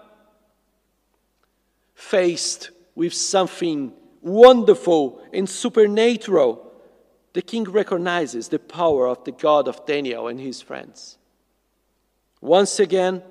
Faced 1.94 2.72
with 2.94 3.14
something 3.14 3.94
wonderful 4.26 5.22
and 5.32 5.48
supernatural, 5.48 6.62
the 7.34 7.44
king 7.44 7.64
recognizes 7.64 8.48
the 8.48 8.60
power 8.60 9.08
of 9.08 9.24
the 9.24 9.32
God 9.32 9.68
of 9.68 9.86
Daniel 9.86 10.28
and 10.28 10.40
his 10.40 10.62
friends. 10.62 11.18
Once 12.42 12.80
again, 12.80 13.22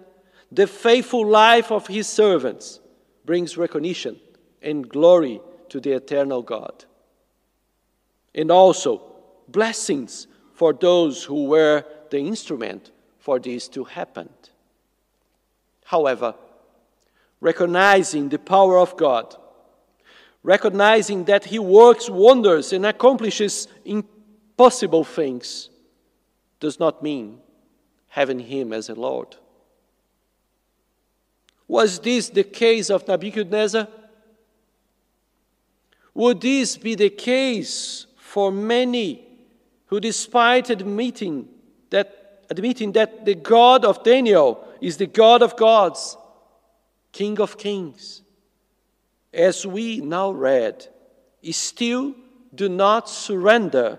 the 0.52 0.68
faithful 0.68 1.26
life 1.26 1.72
of 1.72 1.88
his 1.88 2.06
servants 2.06 2.78
brings 3.24 3.56
recognition 3.56 4.20
and 4.62 4.88
glory 4.88 5.40
to 5.68 5.80
the 5.80 5.92
eternal 5.92 6.42
God. 6.42 6.84
And 8.34 8.50
also, 8.50 9.02
blessings 9.48 10.28
for 10.52 10.72
those 10.72 11.24
who 11.24 11.46
were 11.46 11.84
the 12.10 12.18
instrument 12.18 12.92
for 13.18 13.40
this 13.40 13.66
to 13.68 13.82
happen. 13.82 14.28
However, 15.86 16.34
recognizing 17.40 18.28
the 18.28 18.38
power 18.38 18.78
of 18.78 18.96
God, 18.96 19.36
recognizing 20.44 21.24
that 21.24 21.46
He 21.46 21.58
works 21.58 22.08
wonders 22.08 22.72
and 22.72 22.86
accomplishes 22.86 23.66
impossible 23.84 25.02
things, 25.02 25.70
does 26.60 26.78
not 26.78 27.02
mean 27.02 27.40
having 28.08 28.38
Him 28.38 28.72
as 28.72 28.88
a 28.88 28.94
Lord. 28.94 29.34
Was 31.66 31.98
this 31.98 32.28
the 32.28 32.44
case 32.44 32.90
of 32.90 33.08
Nebuchadnezzar? 33.08 33.88
Would 36.12 36.42
this 36.42 36.76
be 36.76 36.94
the 36.94 37.10
case 37.10 38.06
for 38.18 38.52
many 38.52 39.26
who, 39.86 39.98
despite 39.98 40.68
admitting 40.68 41.48
that, 41.88 42.44
admitting 42.50 42.92
that 42.92 43.24
the 43.24 43.34
God 43.34 43.84
of 43.84 44.04
Daniel 44.04 44.68
is 44.80 44.98
the 44.98 45.06
God 45.06 45.42
of 45.42 45.56
gods, 45.56 46.18
King 47.12 47.40
of 47.40 47.56
kings, 47.56 48.24
as 49.34 49.66
we 49.66 50.00
now 50.00 50.30
read, 50.30 50.86
still 51.50 52.14
do 52.54 52.68
not 52.68 53.08
surrender 53.08 53.98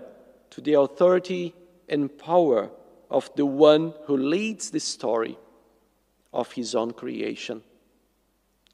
to 0.50 0.60
the 0.60 0.74
authority 0.74 1.54
and 1.88 2.16
power 2.18 2.70
of 3.10 3.30
the 3.36 3.46
one 3.46 3.94
who 4.06 4.16
leads 4.16 4.70
the 4.70 4.80
story 4.80 5.38
of 6.32 6.52
his 6.52 6.74
own 6.74 6.92
creation? 6.92 7.62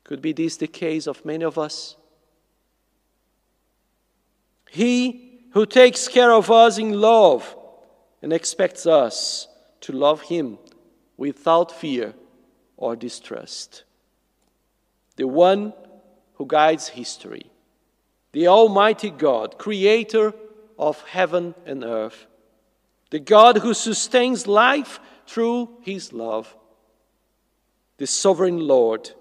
Could 0.04 0.22
be 0.22 0.32
this 0.32 0.56
the 0.56 0.66
case 0.66 1.06
of 1.06 1.24
many 1.24 1.44
of 1.44 1.58
us? 1.58 1.96
He 4.70 5.32
who 5.52 5.66
takes 5.66 6.08
care 6.08 6.32
of 6.32 6.50
us 6.50 6.78
in 6.78 6.98
love 7.00 7.56
and 8.22 8.32
expects 8.32 8.86
us 8.86 9.48
to 9.82 9.92
love 9.92 10.22
Him 10.22 10.58
without 11.16 11.70
fear 11.70 12.14
or 12.76 12.96
distrust. 12.96 13.84
The 15.16 15.28
one 15.28 15.74
who 16.42 16.46
guides 16.46 16.88
history, 16.88 17.46
the 18.32 18.48
Almighty 18.48 19.10
God, 19.10 19.58
creator 19.58 20.34
of 20.76 21.00
heaven 21.02 21.54
and 21.64 21.84
earth, 21.84 22.26
the 23.10 23.20
God 23.20 23.58
who 23.58 23.72
sustains 23.72 24.48
life 24.48 24.98
through 25.24 25.70
His 25.82 26.12
love, 26.12 26.52
the 27.98 28.08
sovereign 28.08 28.58
Lord 28.58 29.12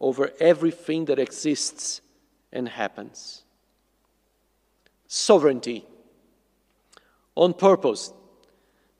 over 0.00 0.30
everything 0.38 1.06
that 1.06 1.18
exists 1.18 2.02
and 2.52 2.68
happens. 2.68 3.42
Sovereignty. 5.06 5.86
On 7.36 7.54
purpose. 7.54 8.12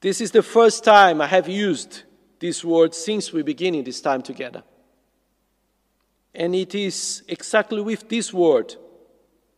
This 0.00 0.23
is 0.23 0.30
the 0.30 0.42
first 0.42 0.83
time 0.83 1.21
I 1.21 1.26
have 1.26 1.47
used 1.47 2.04
this 2.38 2.64
word 2.64 2.95
since 2.95 3.35
we 3.35 3.42
beginning 3.42 3.85
this 3.85 4.00
time 4.00 4.23
together. 4.23 4.62
And 6.37 6.55
it 6.55 6.75
is 6.75 7.23
exactly 7.28 7.81
with 7.81 8.11
this 8.11 8.31
word 8.31 8.76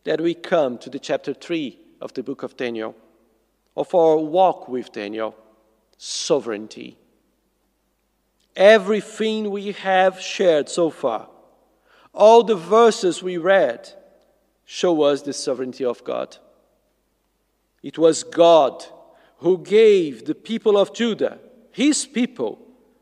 that 0.05 0.21
we 0.21 0.33
come 0.33 0.77
to 0.77 0.89
the 0.89 0.97
chapter 0.97 1.33
3 1.33 1.77
of 1.99 2.13
the 2.13 2.23
book 2.23 2.41
of 2.41 2.55
Daniel, 2.55 2.95
of 3.75 3.93
our 3.93 4.15
walk 4.15 4.69
with 4.69 4.93
Daniel 4.93 5.35
sovereignty. 5.97 6.97
Everything 8.55 9.51
we 9.51 9.73
have 9.73 10.21
shared 10.21 10.69
so 10.69 10.89
far, 10.89 11.27
all 12.13 12.43
the 12.43 12.55
verses 12.55 13.21
we 13.21 13.35
read, 13.35 13.91
show 14.63 15.01
us 15.03 15.21
the 15.21 15.33
sovereignty 15.33 15.83
of 15.83 16.01
God. 16.05 16.37
It 17.83 17.97
was 17.97 18.23
God 18.23 18.85
who 19.39 19.57
gave 19.57 20.25
the 20.25 20.35
people 20.35 20.77
of 20.77 20.93
Judah, 20.93 21.39
his 21.71 22.05
people, 22.05 22.57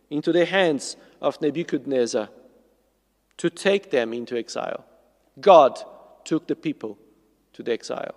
into 0.10 0.32
the 0.32 0.46
hands 0.46 0.98
of 1.22 1.40
Nebuchadnezzar 1.42 2.30
to 3.38 3.50
take 3.50 3.91
them 3.91 4.13
into 4.13 4.38
exile. 4.38 4.86
God 5.39 5.79
took 6.25 6.48
the 6.48 6.56
people 6.56 6.98
to 7.53 7.63
the 7.63 7.72
exile. 7.72 8.15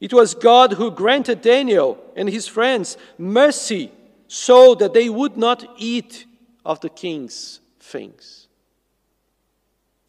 It 0.00 0.12
was 0.12 0.34
God 0.34 0.72
who 0.72 0.90
granted 0.90 1.42
Daniel 1.42 1.98
and 2.16 2.28
his 2.28 2.48
friends 2.48 2.96
mercy 3.18 3.92
so 4.26 4.74
that 4.74 4.94
they 4.94 5.08
would 5.08 5.36
not 5.36 5.64
eat 5.76 6.26
of 6.64 6.80
the 6.80 6.88
king's 6.88 7.60
things. 7.78 8.48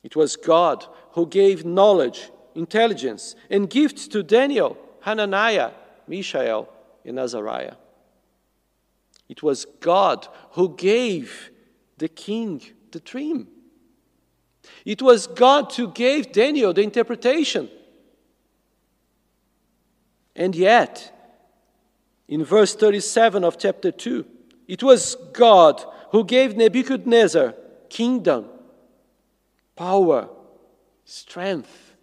It 0.02 0.16
was 0.16 0.36
God 0.36 0.86
who 1.12 1.28
gave 1.28 1.66
knowledge, 1.66 2.32
intelligence, 2.56 3.36
and 3.50 3.70
gifts 3.70 4.08
to 4.10 4.24
Daniel, 4.24 4.78
Hananiah, 5.02 5.72
Mishael, 6.08 6.70
and 7.06 7.20
Azariah. 7.20 7.76
It 9.30 9.44
was 9.44 9.66
God 9.80 10.28
who 10.52 10.76
gave 10.76 11.52
the 11.98 12.10
king 12.10 12.62
the 12.94 13.02
dream. 13.02 13.48
It 14.86 15.02
was 15.02 15.28
God 15.28 15.74
who 15.74 15.92
gave 15.92 16.32
Daniel 16.32 16.74
the 16.74 16.82
interpretation. 16.82 17.70
And 20.36 20.56
yet, 20.56 21.12
in 22.28 22.46
verse 22.46 22.74
37 22.76 23.44
of 23.44 23.58
chapter 23.58 23.92
2, 23.92 24.26
it 24.68 24.82
was 24.82 25.16
God 25.34 25.84
who 26.12 26.24
gave 26.24 26.56
Nebuchadnezzar 26.56 27.54
kingdom, 27.90 28.46
power, 29.76 30.30
strength, 31.06 31.94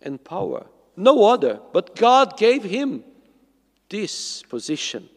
and 0.00 0.22
power. 0.22 0.66
No 0.96 1.24
other, 1.26 1.60
but 1.72 1.94
God 1.94 2.36
gave 2.36 2.64
him 2.64 3.04
this 3.88 4.42
position. 4.42 5.08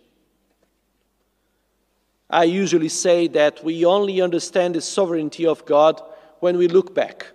I 2.31 2.45
usually 2.45 2.87
say 2.87 3.27
that 3.27 3.61
we 3.61 3.83
only 3.83 4.21
understand 4.21 4.75
the 4.75 4.81
sovereignty 4.81 5.45
of 5.45 5.65
God 5.65 6.01
when 6.39 6.57
we 6.57 6.69
look 6.69 6.95
back, 6.95 7.27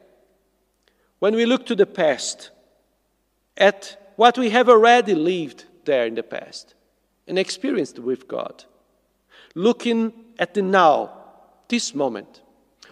when 1.18 1.35
we 1.35 1.44
look 1.44 1.66
to 1.66 1.76
the 1.76 1.85
past, 1.85 2.50
at 3.59 4.12
what 4.16 4.38
we 4.38 4.48
have 4.50 4.70
already 4.70 5.14
lived 5.14 5.66
there 5.85 6.06
in 6.06 6.14
the 6.14 6.22
past 6.22 6.74
and 7.28 7.38
experienced 7.38 7.98
with 7.98 8.26
God. 8.26 8.64
Looking 9.54 10.12
at 10.38 10.54
the 10.54 10.62
now, 10.62 11.12
this 11.68 11.94
moment, 11.94 12.40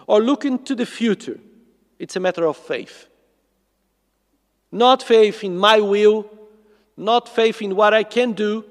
or 0.07 0.21
looking 0.21 0.63
to 0.65 0.75
the 0.75 0.87
future, 0.87 1.41
it's 1.99 2.17
a 2.17 2.21
matter 2.21 2.47
of 2.47 2.59
faith. 2.59 3.07
Not 4.71 5.03
faith 5.03 5.43
in 5.43 5.57
my 5.57 5.81
will, 5.81 6.29
not 6.97 7.29
faith 7.29 7.63
in 7.63 7.77
what 7.77 7.95
I 7.95 8.03
can 8.03 8.33
do, 8.33 8.65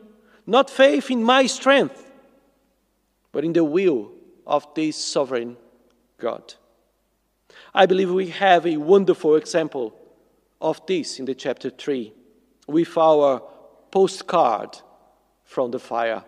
not 0.45 0.69
faith 0.69 1.09
in 1.09 1.23
my 1.23 1.47
strength, 1.47 2.02
but 3.33 3.43
in 3.43 3.51
the 3.51 3.63
will 3.63 4.11
of 4.47 4.65
this 4.75 4.95
sovereign 4.95 5.57
God. 6.17 6.53
I 7.73 7.85
believe 7.85 8.11
we 8.11 8.29
have 8.29 8.65
a 8.65 8.77
wonderful 8.77 9.35
example 9.35 9.93
of 10.61 10.85
this 10.85 11.19
in 11.19 11.25
the 11.25 11.35
chapter 11.35 11.69
3 11.69 12.13
with 12.67 12.97
our 12.97 13.41
postcard 13.91 14.77
from 15.43 15.71
the 15.71 15.79
fire. 15.79 16.23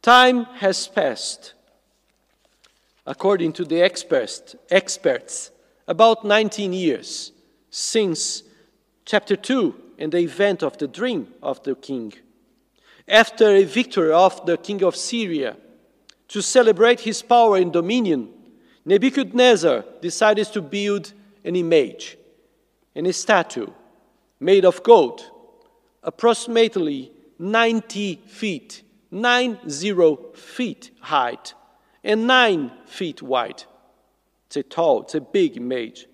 Time 0.00 0.44
has 0.44 0.88
passed. 0.88 1.52
According 3.04 3.52
to 3.54 3.64
the 3.64 3.82
experts, 3.82 4.56
experts 4.70 5.50
about 5.86 6.24
19 6.24 6.72
years 6.72 7.32
since 7.70 8.42
chapter 9.04 9.36
2 9.36 9.74
and 9.98 10.12
the 10.12 10.18
event 10.18 10.62
of 10.62 10.78
the 10.78 10.88
dream 10.88 11.28
of 11.42 11.62
the 11.62 11.74
king. 11.74 12.12
After 13.08 13.48
a 13.48 13.64
victory 13.64 14.12
of 14.12 14.44
the 14.46 14.56
king 14.56 14.82
of 14.82 14.96
Syria, 14.96 15.56
to 16.28 16.42
celebrate 16.42 17.00
his 17.00 17.22
power 17.22 17.56
and 17.56 17.72
dominion, 17.72 18.32
Nebuchadnezzar 18.84 19.84
decided 20.00 20.46
to 20.48 20.62
build 20.62 21.12
an 21.44 21.54
image, 21.54 22.18
and 22.94 23.06
a 23.06 23.12
statue 23.12 23.68
made 24.40 24.64
of 24.64 24.82
gold, 24.82 25.30
approximately 26.02 27.12
90 27.38 28.16
feet, 28.26 28.82
90 29.10 30.32
feet 30.34 30.90
height, 31.00 31.54
and 32.02 32.26
9 32.26 32.72
feet 32.86 33.22
wide. 33.22 33.62
It's 34.46 34.56
a 34.56 34.62
tall, 34.62 35.02
it's 35.02 35.14
a 35.14 35.20
big 35.20 35.56
image. 35.56 36.08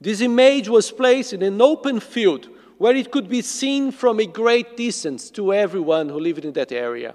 This 0.00 0.20
image 0.20 0.68
was 0.68 0.90
placed 0.90 1.32
in 1.32 1.42
an 1.42 1.60
open 1.62 2.00
field 2.00 2.48
where 2.78 2.94
it 2.94 3.10
could 3.10 3.28
be 3.28 3.42
seen 3.42 3.90
from 3.90 4.20
a 4.20 4.26
great 4.26 4.76
distance 4.76 5.30
to 5.30 5.52
everyone 5.52 6.08
who 6.08 6.20
lived 6.20 6.44
in 6.44 6.52
that 6.52 6.72
area. 6.72 7.14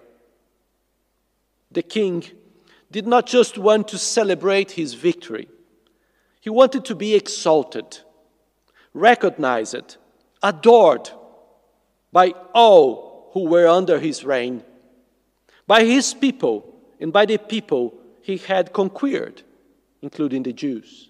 The 1.72 1.84
king 1.84 2.24
did 2.90 3.08
not 3.08 3.26
just 3.26 3.58
want 3.58 3.88
to 3.90 3.98
celebrate 3.98 4.72
his 4.72 4.94
victory, 4.94 5.48
he 6.42 6.50
wanted 6.50 6.86
to 6.86 6.96
be 6.96 7.14
exalted, 7.14 8.00
recognized, 8.94 9.98
adored 10.42 11.10
by 12.12 12.34
all 12.54 13.30
who 13.34 13.46
were 13.46 13.68
under 13.68 14.00
his 14.00 14.26
reign, 14.26 14.64
by 15.68 15.84
his 15.84 16.14
people, 16.14 16.76
and 17.00 17.14
by 17.14 17.26
the 17.26 17.38
people 17.38 17.94
he 18.22 18.38
had 18.38 18.74
conquered, 18.74 19.44
including 20.02 20.44
the 20.44 20.52
Jews. 20.52 21.10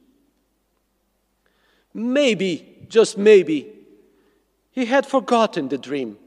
Maybe, 1.94 2.86
just 2.88 3.18
maybe, 3.18 3.81
he 4.72 4.86
had 4.86 5.06
forgotten 5.06 5.70
the 5.70 5.78
dream. 5.78 6.18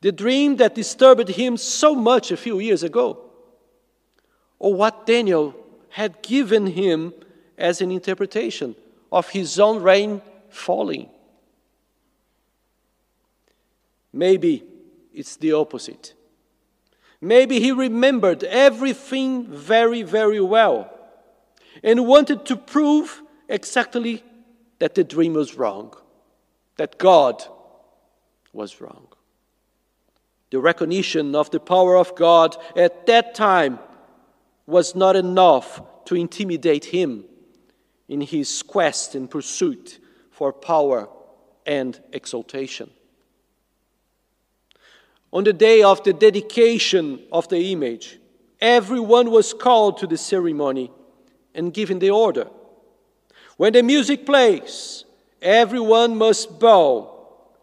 The 0.00 0.12
dream 0.12 0.56
that 0.56 0.74
disturbed 0.74 1.28
him 1.28 1.56
so 1.56 1.94
much 1.94 2.30
a 2.30 2.36
few 2.36 2.60
years 2.60 2.82
ago. 2.82 3.18
Or 4.58 4.74
what 4.74 5.06
Daniel 5.06 5.54
had 5.90 6.22
given 6.22 6.66
him 6.66 7.12
as 7.56 7.80
an 7.80 7.90
interpretation 7.90 8.76
of 9.10 9.28
his 9.30 9.58
own 9.58 9.82
reign 9.82 10.22
falling. 10.50 11.08
Maybe 14.12 14.64
it's 15.12 15.36
the 15.36 15.52
opposite. 15.52 16.14
Maybe 17.20 17.58
he 17.58 17.72
remembered 17.72 18.44
everything 18.44 19.46
very, 19.46 20.02
very 20.02 20.40
well 20.40 20.92
and 21.82 22.06
wanted 22.06 22.46
to 22.46 22.56
prove 22.56 23.22
exactly 23.48 24.22
that 24.78 24.94
the 24.94 25.04
dream 25.04 25.34
was 25.34 25.56
wrong, 25.56 25.94
that 26.78 26.98
God 26.98 27.44
was 28.52 28.80
wrong. 28.80 29.08
The 30.50 30.58
recognition 30.58 31.34
of 31.34 31.50
the 31.50 31.60
power 31.60 31.96
of 31.96 32.14
God 32.16 32.56
at 32.74 33.06
that 33.06 33.34
time 33.34 33.78
was 34.66 34.94
not 34.94 35.14
enough 35.14 35.82
to 36.06 36.14
intimidate 36.14 36.86
him 36.86 37.24
in 38.08 38.22
his 38.22 38.62
quest 38.62 39.14
and 39.14 39.30
pursuit 39.30 39.98
for 40.30 40.52
power 40.52 41.08
and 41.66 42.00
exaltation. 42.12 42.90
On 45.30 45.44
the 45.44 45.52
day 45.52 45.82
of 45.82 46.02
the 46.04 46.14
dedication 46.14 47.20
of 47.30 47.48
the 47.48 47.72
image, 47.72 48.18
everyone 48.60 49.30
was 49.30 49.52
called 49.52 49.98
to 49.98 50.06
the 50.06 50.16
ceremony 50.16 50.90
and 51.54 51.74
given 51.74 51.98
the 51.98 52.10
order. 52.10 52.48
When 53.58 53.74
the 53.74 53.82
music 53.82 54.24
plays 54.24 55.04
everyone 55.40 56.16
must 56.16 56.58
bow 56.58 57.14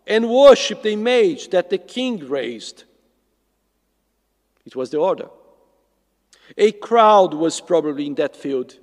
and 0.07 0.29
worship 0.29 0.83
the 0.83 0.93
image 0.93 1.49
that 1.49 1.69
the 1.69 1.77
king 1.77 2.27
raised. 2.27 2.83
It 4.65 4.75
was 4.75 4.89
the 4.89 4.97
order. 4.97 5.29
A 6.57 6.71
crowd 6.71 7.33
was 7.33 7.61
probably 7.61 8.07
in 8.07 8.15
that 8.15 8.35
field. 8.35 8.77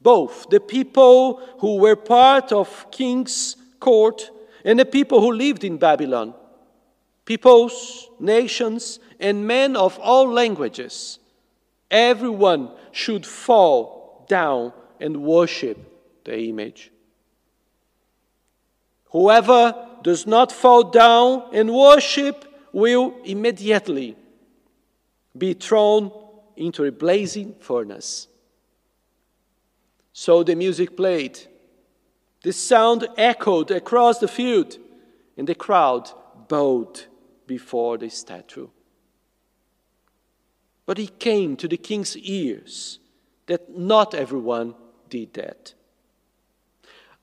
Both 0.00 0.48
the 0.50 0.60
people 0.60 1.40
who 1.58 1.76
were 1.76 1.96
part 1.96 2.52
of 2.52 2.90
king's 2.90 3.56
court 3.80 4.30
and 4.64 4.78
the 4.78 4.84
people 4.84 5.20
who 5.20 5.32
lived 5.32 5.64
in 5.64 5.76
Babylon. 5.76 6.34
Peoples, 7.24 8.08
nations, 8.20 9.00
and 9.18 9.46
men 9.46 9.76
of 9.76 9.98
all 9.98 10.30
languages. 10.30 11.18
Everyone 11.90 12.70
should 12.92 13.24
fall 13.24 14.26
down 14.28 14.72
and 15.00 15.22
worship 15.22 15.78
the 16.24 16.38
image. 16.48 16.90
Whoever 19.14 19.76
does 20.02 20.26
not 20.26 20.50
fall 20.50 20.82
down 20.82 21.44
and 21.52 21.72
worship 21.72 22.44
will 22.72 23.14
immediately 23.24 24.16
be 25.38 25.54
thrown 25.54 26.10
into 26.56 26.84
a 26.84 26.90
blazing 26.90 27.54
furnace. 27.60 28.26
So 30.12 30.42
the 30.42 30.56
music 30.56 30.96
played. 30.96 31.38
The 32.42 32.52
sound 32.52 33.06
echoed 33.16 33.70
across 33.70 34.18
the 34.18 34.26
field, 34.26 34.78
and 35.36 35.46
the 35.46 35.54
crowd 35.54 36.10
bowed 36.48 37.02
before 37.46 37.96
the 37.98 38.10
statue. 38.10 38.66
But 40.86 40.98
it 40.98 41.20
came 41.20 41.56
to 41.58 41.68
the 41.68 41.76
king's 41.76 42.16
ears 42.16 42.98
that 43.46 43.78
not 43.78 44.12
everyone 44.12 44.74
did 45.08 45.34
that. 45.34 45.74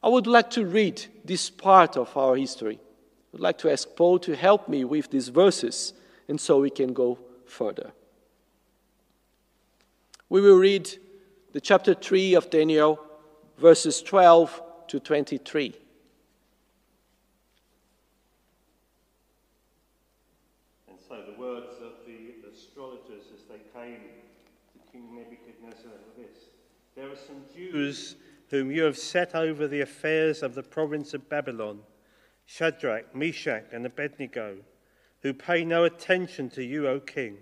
I 0.02 0.08
would 0.08 0.26
like 0.26 0.50
to 0.52 0.66
read 0.66 1.06
this 1.24 1.50
part 1.50 1.98
of 1.98 2.16
our 2.18 2.36
history. 2.36 2.76
I 2.76 3.28
would 3.34 3.42
like 3.42 3.58
to 3.60 3.72
ask 3.72 3.88
Paul 3.96 4.20
to 4.20 4.36
help 4.36 4.68
me 4.68 4.84
with 4.84 5.10
these 5.10 5.30
verses, 5.30 5.94
and 6.28 6.40
so 6.40 6.60
we 6.60 6.70
can 6.70 6.94
go 6.94 7.20
further. 7.46 7.92
We 10.30 10.42
will 10.42 10.58
read 10.58 10.90
the 11.52 11.62
chapter 11.62 11.94
3 11.94 12.36
of 12.36 12.50
Daniel, 12.50 13.00
verses 13.58 14.02
12 14.02 14.62
to 14.88 15.00
23. 15.00 15.76
And 20.88 20.98
so 21.08 21.22
the 21.26 21.40
words 21.40 21.76
of 21.82 22.06
the 22.06 22.50
astrologers 22.50 23.26
as 23.34 23.44
they 23.50 23.60
came 23.78 24.00
to 24.74 24.92
King 24.92 25.16
Nebuchadnezzar 25.16 25.92
are 25.92 26.22
this 26.22 26.50
There 26.96 27.10
are 27.12 27.16
some 27.16 27.44
Jews 27.56 28.16
whom 28.52 28.70
you 28.70 28.84
have 28.84 28.98
set 28.98 29.34
over 29.34 29.66
the 29.66 29.80
affairs 29.80 30.44
of 30.44 30.56
the 30.56 30.62
province 30.62 31.14
of 31.14 31.30
Babylon, 31.30 31.80
Shadrach, 32.46 33.16
Meshach, 33.16 33.64
and 33.72 33.86
Abednego, 33.86 34.58
who 35.22 35.34
pay 35.34 35.64
no 35.64 35.86
attention 35.86 36.50
to 36.52 36.64
you, 36.64 36.86
O 36.88 37.00
king. 37.00 37.38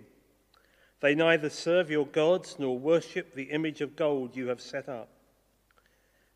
They 1.00 1.16
neither 1.16 1.50
serve 1.50 1.90
your 1.90 2.06
gods 2.06 2.56
nor 2.60 2.78
worship 2.78 3.34
the 3.34 3.50
image 3.50 3.80
of 3.80 3.96
gold 3.96 4.36
you 4.36 4.46
have 4.48 4.60
set 4.60 4.88
up. 4.88 5.08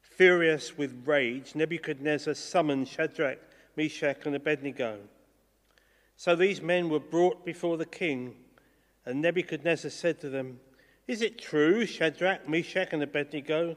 Furious 0.01 0.77
with 0.77 1.07
rage, 1.07 1.55
Nebuchadnezzar 1.55 2.35
summoned 2.35 2.89
Shadrach, 2.89 3.39
Meshach, 3.77 4.27
and 4.27 4.35
Abednego. 4.35 4.99
So 6.17 6.35
these 6.35 6.61
men 6.61 6.89
were 6.89 7.01
brought 7.01 7.45
before 7.45 7.77
the 7.77 7.87
king, 7.87 8.35
and 9.07 9.23
Nebuchadnezzar 9.23 9.91
said 9.91 10.21
to 10.21 10.29
them, 10.31 10.59
Is 11.07 11.23
it 11.23 11.39
true, 11.39 11.87
Shadrach, 11.87 12.49
Meshach, 12.49 12.89
and 12.93 13.03
Abednego? 13.03 13.77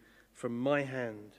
from 0.41 0.59
my 0.59 0.81
hand. 0.81 1.33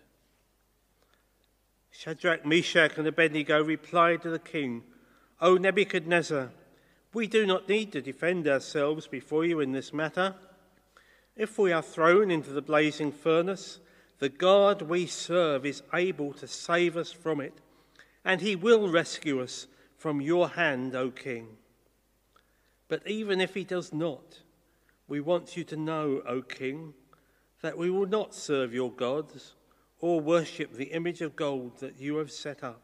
Shadrach, 1.91 2.47
Meshach, 2.47 2.97
and 2.97 3.07
Abednego 3.09 3.61
replied 3.61 4.23
to 4.23 4.31
the 4.31 4.39
king, 4.39 4.85
O 5.41 5.57
Nebuchadnezzar, 5.57 6.51
we 7.13 7.27
do 7.27 7.45
not 7.45 7.69
need 7.69 7.91
to 7.91 8.01
defend 8.01 8.47
ourselves 8.47 9.09
before 9.09 9.45
you 9.45 9.59
in 9.59 9.73
this 9.73 9.93
matter. 9.93 10.37
If 11.35 11.59
we 11.59 11.73
are 11.73 11.83
thrown 11.83 12.31
into 12.31 12.51
the 12.51 12.63
blazing 12.63 13.11
furnace, 13.11 13.81
the 14.21 14.29
God 14.29 14.83
we 14.83 15.07
serve 15.07 15.67
is 15.67 15.83
able 15.93 16.33
to 16.35 16.47
save 16.47 16.97
us 16.97 17.11
from 17.11 17.41
it, 17.41 17.55
and 18.25 18.41
he 18.41 18.55
will 18.55 18.89
rescue 18.89 19.43
us 19.43 19.67
from 19.99 20.21
your 20.21 20.51
hand, 20.51 20.95
O 20.95 21.11
king. 21.11 21.49
But 22.87 23.05
even 23.09 23.41
if 23.41 23.55
he 23.55 23.65
does 23.65 23.93
not, 23.93 24.39
we 25.09 25.19
want 25.19 25.57
you 25.57 25.65
to 25.65 25.77
know, 25.77 26.23
O 26.25 26.41
king, 26.41 26.95
that 27.63 27.79
we 27.79 27.91
will 27.91 28.07
not 28.07 28.35
serve 28.35 28.75
your 28.75 28.93
gods 28.93 29.55
or 30.01 30.21
worship 30.21 30.75
the 30.75 30.87
image 30.87 31.21
of 31.21 31.37
gold 31.37 31.79
that 31.79 31.99
you 31.99 32.17
have 32.17 32.31
set 32.31 32.63
up. 32.63 32.83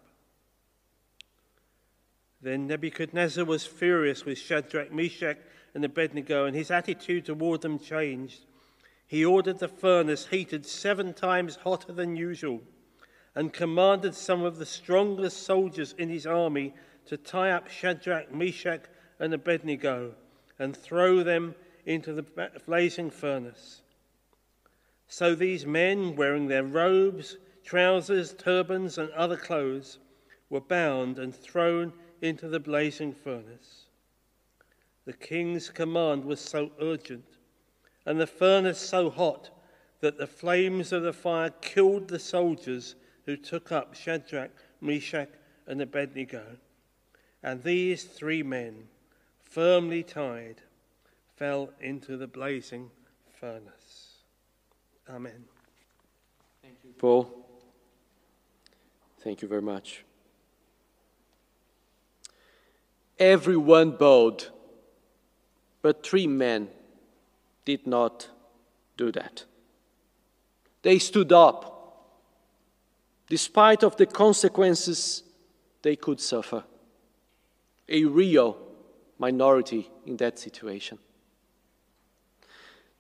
Then 2.41 2.69
Nebuchadnezzar 2.69 3.45
was 3.45 3.67
furious 3.67 4.25
with 4.25 4.39
Shadrach, 4.39 4.93
Meshach, 4.93 5.39
and 5.75 5.85
Abednego, 5.85 6.47
and 6.47 6.57
his 6.57 6.71
attitude 6.71 7.27
toward 7.27 7.61
them 7.61 7.79
changed. 7.79 8.47
He 9.07 9.25
ordered 9.25 9.59
the 9.59 9.69
furnace 9.69 10.27
heated 10.27 10.65
seven 10.65 11.13
times 11.13 11.57
hotter 11.57 11.93
than 11.93 12.15
usual 12.15 12.61
and 13.35 13.53
commanded 13.53 14.15
some 14.15 14.43
of 14.43 14.59
the 14.59 14.67
strongest 14.67 15.43
soldiers 15.43 15.95
in 15.99 16.09
his 16.09 16.27
army 16.27 16.75
to 17.07 17.17
tie 17.17 17.51
up 17.51 17.69
Shadrach, 17.69 18.33
Meshach, 18.33 18.83
and 19.19 19.35
Abednego 19.35 20.15
and 20.59 20.77
throw 20.77 21.23
them 21.23 21.55
into 21.85 22.13
the 22.13 22.23
blazing 22.67 23.11
furnace. 23.11 23.83
So 25.09 25.35
these 25.35 25.65
men, 25.65 26.17
wearing 26.17 26.49
their 26.49 26.65
robes, 26.65 27.39
trousers, 27.65 28.35
turbans, 28.35 28.99
and 28.99 29.11
other 29.13 29.37
clothes, 29.37 29.99
were 30.51 30.61
bound 30.61 31.19
and 31.19 31.35
thrown 31.35 31.93
into 32.21 32.49
the 32.49 32.61
blazing 32.61 33.13
furnace. 33.13 33.87
The 35.07 35.15
king's 35.15 35.71
command 35.71 36.25
was 36.25 36.41
so 36.41 36.71
urgent, 36.81 37.25
and 38.05 38.21
the 38.21 38.27
furnace 38.27 38.79
so 38.79 39.09
hot, 39.09 39.51
that 40.01 40.19
the 40.19 40.27
flames 40.27 40.93
of 40.93 41.03
the 41.03 41.13
fire 41.13 41.51
killed 41.61 42.09
the 42.09 42.19
soldiers 42.19 42.95
who 43.25 43.37
took 43.37 43.73
up 43.73 43.95
Shadrach, 43.95 44.51
Meshach, 44.81 45.31
and 45.67 45.81
Abednego. 45.83 46.45
And 47.43 47.63
these 47.63 48.05
three 48.05 48.43
men, 48.43 48.89
firmly 49.43 50.03
tied, 50.03 50.63
fell 51.37 51.71
into 51.81 52.17
the 52.17 52.27
blazing 52.27 52.91
furnace. 53.41 54.08
Amen. 55.11 55.45
Thank 56.63 56.77
you, 56.85 56.91
Paul. 56.99 57.47
Thank 59.21 59.43
you 59.43 59.49
very 59.49 59.63
much. 59.63 60.05
Everyone 63.19 63.93
bowed, 63.93 64.45
but 65.83 66.05
three 66.05 66.27
men 66.27 66.69
did 67.65 67.87
not 67.87 68.29
do 68.97 69.11
that. 69.13 69.45
They 70.83 70.99
stood 70.99 71.33
up, 71.33 72.15
despite 73.29 73.83
of 73.83 73.97
the 73.97 74.07
consequences 74.07 75.23
they 75.83 75.97
could 75.97 76.21
suffer. 76.21 76.65
A 77.89 78.05
real 78.05 78.59
minority 79.19 79.91
in 80.07 80.17
that 80.19 80.39
situation. 80.39 80.99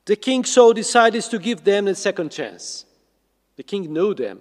The 0.08 0.16
king 0.16 0.42
so 0.46 0.72
decided 0.72 1.22
to 1.24 1.38
give 1.38 1.64
them 1.64 1.86
a 1.86 1.94
second 1.94 2.30
chance. 2.30 2.86
The 3.56 3.62
king 3.62 3.92
knew 3.92 4.14
them. 4.14 4.40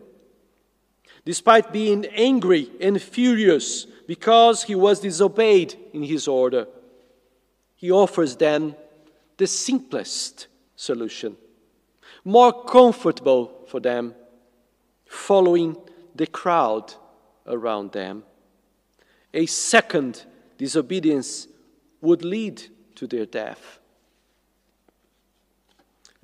Despite 1.26 1.74
being 1.74 2.06
angry 2.06 2.72
and 2.80 3.02
furious 3.02 3.84
because 4.08 4.64
he 4.64 4.76
was 4.76 5.02
disobeyed 5.02 5.76
in 5.92 6.04
his 6.04 6.26
order, 6.26 6.68
he 7.76 7.92
offers 7.92 8.38
them 8.38 8.78
the 9.36 9.46
simplest 9.46 10.48
solution, 10.78 11.36
more 12.24 12.64
comfortable 12.64 13.66
for 13.68 13.82
them, 13.82 14.16
following 15.06 15.76
the 16.16 16.28
crowd 16.28 16.94
around 17.46 17.92
them. 17.92 18.24
A 19.34 19.46
second 19.48 20.24
disobedience 20.58 21.50
would 22.00 22.24
lead 22.24 22.64
to 22.96 23.06
their 23.06 23.26
death. 23.26 23.80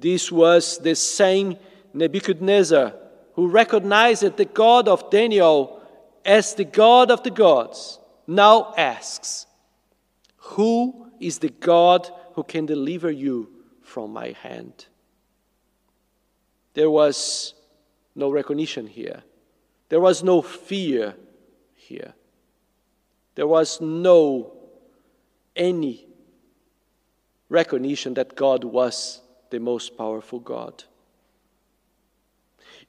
This 0.03 0.29
was 0.29 0.79
the 0.79 0.95
same 0.95 1.55
Nebuchadnezzar 1.93 2.93
who 3.35 3.47
recognized 3.47 4.35
the 4.35 4.43
God 4.43 4.89
of 4.89 5.09
Daniel 5.09 5.81
as 6.25 6.55
the 6.55 6.65
God 6.65 7.09
of 7.09 7.23
the 7.23 7.31
gods, 7.31 7.99
now 8.27 8.73
asks, 8.75 9.45
Who 10.55 11.09
is 11.21 11.39
the 11.39 11.51
God 11.51 12.09
who 12.33 12.43
can 12.43 12.65
deliver 12.65 13.09
you 13.09 13.49
from 13.81 14.11
my 14.11 14.35
hand? 14.41 14.87
There 16.73 16.89
was 16.89 17.53
no 18.13 18.29
recognition 18.29 18.87
here. 18.87 19.23
There 19.87 20.01
was 20.01 20.21
no 20.21 20.41
fear 20.41 21.15
here. 21.75 22.13
There 23.35 23.47
was 23.47 23.79
no 23.79 24.51
any 25.55 26.07
recognition 27.47 28.15
that 28.15 28.35
God 28.35 28.65
was 28.65 29.21
the 29.53 29.59
most 29.59 29.95
powerful 29.95 30.39
God. 30.39 30.83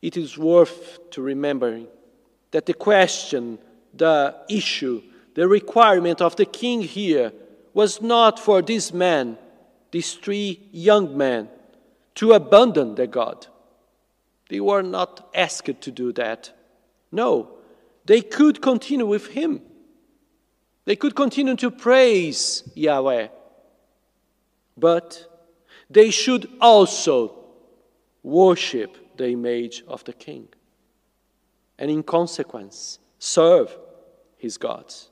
It 0.00 0.16
is 0.16 0.38
worth 0.38 0.98
to 1.10 1.20
remembering 1.20 1.88
that 2.52 2.64
the 2.64 2.72
question, 2.72 3.58
the 3.92 4.34
issue, 4.48 5.02
the 5.34 5.46
requirement 5.46 6.22
of 6.22 6.36
the 6.36 6.46
king 6.46 6.80
here 6.80 7.32
was 7.74 8.00
not 8.00 8.40
for 8.40 8.62
this 8.62 8.94
man, 8.94 9.36
these 9.90 10.14
three 10.14 10.66
young 10.72 11.18
men, 11.18 11.50
to 12.14 12.32
abandon 12.32 12.94
their 12.94 13.08
God. 13.08 13.46
They 14.48 14.60
were 14.60 14.82
not 14.82 15.28
asked 15.34 15.82
to 15.82 15.90
do 15.90 16.12
that. 16.14 16.50
No, 17.12 17.58
they 18.06 18.22
could 18.22 18.62
continue 18.62 19.06
with 19.06 19.26
him. 19.26 19.60
They 20.86 20.96
could 20.96 21.14
continue 21.14 21.56
to 21.56 21.70
praise 21.70 22.62
Yahweh. 22.74 23.28
But 24.78 25.33
they 25.94 26.10
should 26.10 26.48
also 26.60 27.34
worship 28.22 29.16
the 29.16 29.30
image 29.30 29.84
of 29.86 30.04
the 30.04 30.12
king. 30.12 30.48
And 31.78 31.90
in 31.90 32.02
consequence, 32.02 32.98
serve 33.18 33.76
his 34.36 34.58
gods. 34.58 35.10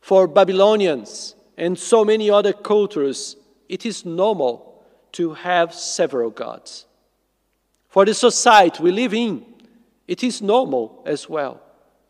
For 0.00 0.26
Babylonians 0.26 1.34
and 1.56 1.78
so 1.78 2.04
many 2.04 2.30
other 2.30 2.52
cultures, 2.52 3.36
it 3.68 3.84
is 3.84 4.04
normal 4.04 4.82
to 5.12 5.34
have 5.34 5.74
several 5.74 6.30
gods. 6.30 6.86
For 7.88 8.04
the 8.04 8.14
society 8.14 8.82
we 8.82 8.92
live 8.92 9.12
in, 9.12 9.44
it 10.06 10.22
is 10.22 10.40
normal 10.40 11.02
as 11.04 11.28
well 11.28 11.60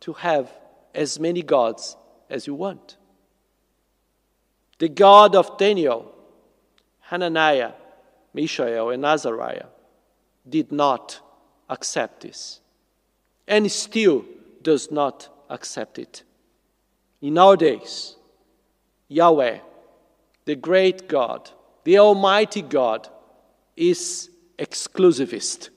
to 0.01 0.13
have 0.13 0.53
as 0.95 1.19
many 1.19 1.43
gods 1.43 1.97
as 2.29 2.47
you 2.47 2.55
want. 2.55 2.97
The 4.79 4.89
God 4.89 5.35
of 5.35 5.59
Daniel, 5.59 6.15
Hananiah, 7.11 7.73
Mishael, 8.33 8.91
and 8.91 9.05
Azariah 9.05 9.67
did 10.49 10.71
not 10.71 11.21
accept 11.69 12.21
this, 12.21 12.61
and 13.49 13.69
still 13.71 14.25
does 14.63 14.93
not 14.93 15.29
accept 15.49 15.99
it. 15.99 16.23
In 17.21 17.37
our 17.37 17.57
days, 17.57 18.15
Yahweh, 19.09 19.59
the 20.45 20.55
great 20.55 21.09
God, 21.09 21.51
the 21.83 21.99
Almighty 21.99 22.63
God, 22.63 23.09
is 23.77 24.31
exclusivist. 24.57 25.71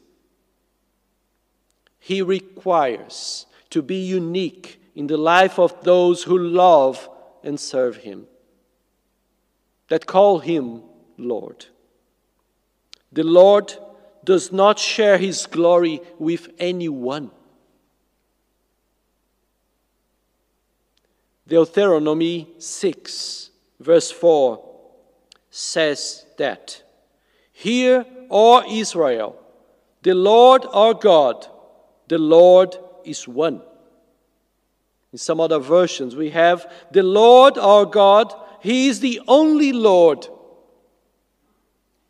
He 1.98 2.22
requires 2.22 3.48
to 3.72 3.82
be 3.82 4.06
unique 4.06 4.80
in 4.93 5.08
the 5.08 5.17
life 5.17 5.58
of 5.58 5.84
those 5.84 6.22
who 6.22 6.38
love 6.38 7.10
and 7.43 7.60
serve 7.60 7.98
Him, 7.98 8.28
that 9.88 10.06
call 10.06 10.38
Him 10.38 10.84
Lord. 11.24 11.66
The 13.12 13.24
Lord 13.24 13.74
does 14.24 14.52
not 14.52 14.80
share 14.80 15.18
His 15.18 15.46
glory 15.46 16.02
with 16.20 16.50
anyone. 16.60 17.32
Deuteronomy 21.48 22.48
6, 22.58 23.50
verse 23.80 24.12
4 24.12 24.64
says 25.50 26.26
that 26.38 26.82
Hear, 27.52 28.06
O 28.30 28.64
Israel, 28.68 29.36
the 30.02 30.14
Lord 30.14 30.66
our 30.72 30.94
God, 30.94 31.46
the 32.08 32.18
Lord 32.18 32.76
is 33.04 33.28
one. 33.28 33.62
In 35.12 35.20
some 35.20 35.40
other 35.40 35.60
versions, 35.60 36.16
we 36.16 36.32
have 36.32 36.72
the 36.92 37.04
Lord 37.04 37.58
our 37.58 37.86
God, 37.86 38.34
He 38.62 38.88
is 38.88 39.00
the 39.00 39.22
only 39.28 39.72
Lord. 39.72 40.28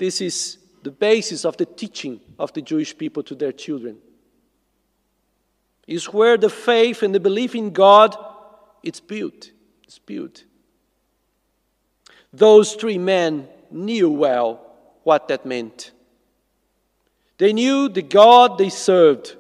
This 0.04 0.20
is 0.20 0.58
the 0.82 0.92
basis 0.92 1.46
of 1.46 1.56
the 1.56 1.66
teaching 1.66 2.20
of 2.38 2.52
the 2.52 2.62
Jewish 2.62 2.98
people 2.98 3.24
to 3.24 3.36
their 3.36 3.54
children. 3.54 4.00
Is 5.88 6.12
where 6.12 6.36
the 6.36 6.50
faith 6.50 7.04
and 7.04 7.16
the 7.16 7.22
belief 7.22 7.56
in 7.56 7.72
God 7.72 8.14
it's 8.84 9.00
built. 9.00 9.52
It's 9.86 10.00
built. 10.00 10.44
Those 12.34 12.74
three 12.74 12.98
men 12.98 13.48
knew 13.72 14.10
well 14.10 14.60
what 15.04 15.30
that 15.30 15.46
meant. 15.46 15.92
They 17.38 17.54
knew 17.54 17.88
the 17.88 18.02
God 18.02 18.58
they 18.58 18.72
served 18.72 19.38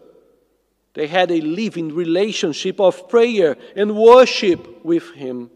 they 0.94 1.08
had 1.08 1.30
a 1.30 1.42
living 1.42 1.94
relationship 1.94 2.80
of 2.80 3.10
prayer 3.10 3.58
and 3.76 3.98
worship 3.98 4.86
with 4.86 5.12
Him. 5.12 5.52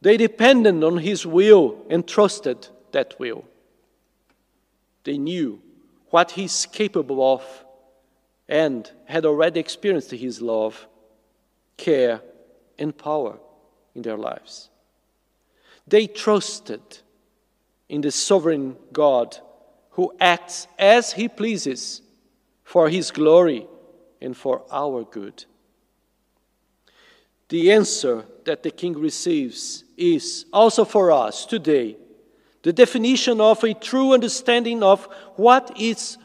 They 0.00 0.16
depended 0.16 0.84
on 0.84 0.98
His 0.98 1.26
will 1.26 1.84
and 1.90 2.06
trusted 2.06 2.68
that 2.92 3.18
will. 3.18 3.44
They 5.08 5.16
knew 5.16 5.62
what 6.10 6.32
He's 6.32 6.66
capable 6.66 7.32
of 7.32 7.64
and 8.46 8.90
had 9.06 9.24
already 9.24 9.58
experienced 9.58 10.10
His 10.10 10.42
love, 10.42 10.86
care, 11.78 12.20
and 12.78 12.94
power 12.94 13.38
in 13.94 14.02
their 14.02 14.18
lives. 14.18 14.68
They 15.86 16.08
trusted 16.08 16.82
in 17.88 18.02
the 18.02 18.10
sovereign 18.10 18.76
God 18.92 19.38
who 19.92 20.12
acts 20.20 20.68
as 20.78 21.14
He 21.14 21.26
pleases 21.26 22.02
for 22.62 22.90
His 22.90 23.10
glory 23.10 23.66
and 24.20 24.36
for 24.36 24.62
our 24.70 25.04
good. 25.04 25.46
The 27.48 27.72
answer 27.72 28.26
that 28.44 28.62
the 28.62 28.70
king 28.70 28.92
receives 28.92 29.84
is 29.96 30.44
also 30.52 30.84
for 30.84 31.10
us 31.10 31.46
today 31.46 31.96
the 32.68 32.72
definition 32.74 33.40
of 33.40 33.64
a 33.64 33.72
true 33.72 34.12
understanding 34.12 34.82
of 34.82 35.08
what 35.36 35.74
is, 35.80 36.18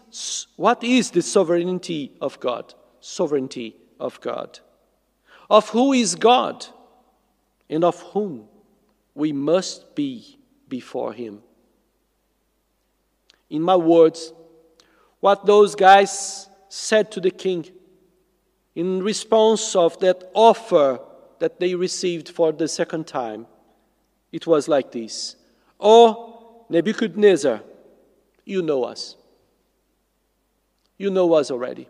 what 0.57 0.83
is 0.83 1.11
the 1.11 1.21
sovereignty 1.21 2.11
of 2.19 2.37
God, 2.41 2.73
sovereignty 2.99 3.77
of 3.97 4.19
God, 4.19 4.59
of 5.49 5.69
who 5.69 5.93
is 5.93 6.15
God, 6.15 6.65
and 7.69 7.85
of 7.85 7.97
whom 8.11 8.49
we 9.15 9.31
must 9.31 9.95
be 9.95 10.37
before 10.67 11.13
Him. 11.13 11.41
In 13.49 13.61
my 13.61 13.77
words, 13.77 14.33
what 15.21 15.45
those 15.45 15.75
guys 15.75 16.49
said 16.67 17.09
to 17.13 17.21
the 17.21 17.31
king 17.31 17.69
in 18.75 19.01
response 19.01 19.77
of 19.77 19.97
that 20.01 20.29
offer 20.33 20.99
that 21.39 21.61
they 21.61 21.73
received 21.73 22.27
for 22.27 22.51
the 22.51 22.67
second 22.67 23.07
time, 23.07 23.47
it 24.33 24.45
was 24.45 24.67
like 24.67 24.91
this. 24.91 25.37
Oh, 25.79 26.31
Nebuchadnezzar, 26.73 27.61
you 28.45 28.63
know 28.63 28.83
us. 28.83 29.15
You 30.97 31.11
know 31.11 31.31
us 31.33 31.51
already. 31.51 31.87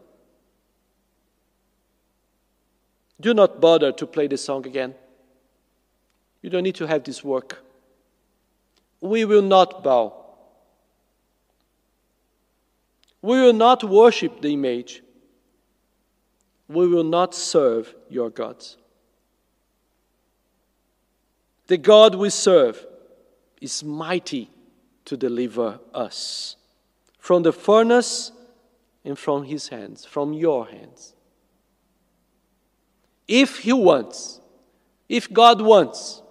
Do 3.21 3.33
not 3.33 3.61
bother 3.61 3.93
to 3.93 4.05
play 4.05 4.27
the 4.27 4.37
song 4.37 4.67
again. 4.67 4.93
You 6.41 6.49
don't 6.49 6.63
need 6.63 6.75
to 6.75 6.85
have 6.85 7.05
this 7.05 7.23
work. 7.23 7.63
We 8.99 9.23
will 9.23 9.41
not 9.41 9.85
bow. 9.85 10.13
We 13.21 13.39
will 13.39 13.53
not 13.53 13.85
worship 13.85 14.41
the 14.41 14.51
image 14.51 15.01
we 16.67 16.87
will 16.87 17.05
not 17.05 17.33
serve 17.33 17.93
your 18.09 18.29
gods. 18.29 18.77
The 21.67 21.77
God 21.77 22.15
we 22.15 22.29
serve 22.29 22.85
is 23.61 23.81
mighty 23.81 24.49
to 25.05 25.17
deliver 25.17 25.79
us 25.93 26.55
from 27.19 27.43
the 27.43 27.53
furnace 27.53 28.31
and 29.03 29.17
from 29.17 29.43
his 29.43 29.69
hands, 29.69 30.05
from 30.05 30.33
your 30.33 30.67
hands. 30.67 31.13
If 33.27 33.59
he 33.59 33.73
wants, 33.73 34.39
if 35.09 35.31
God 35.31 35.61
wants, 35.61 36.21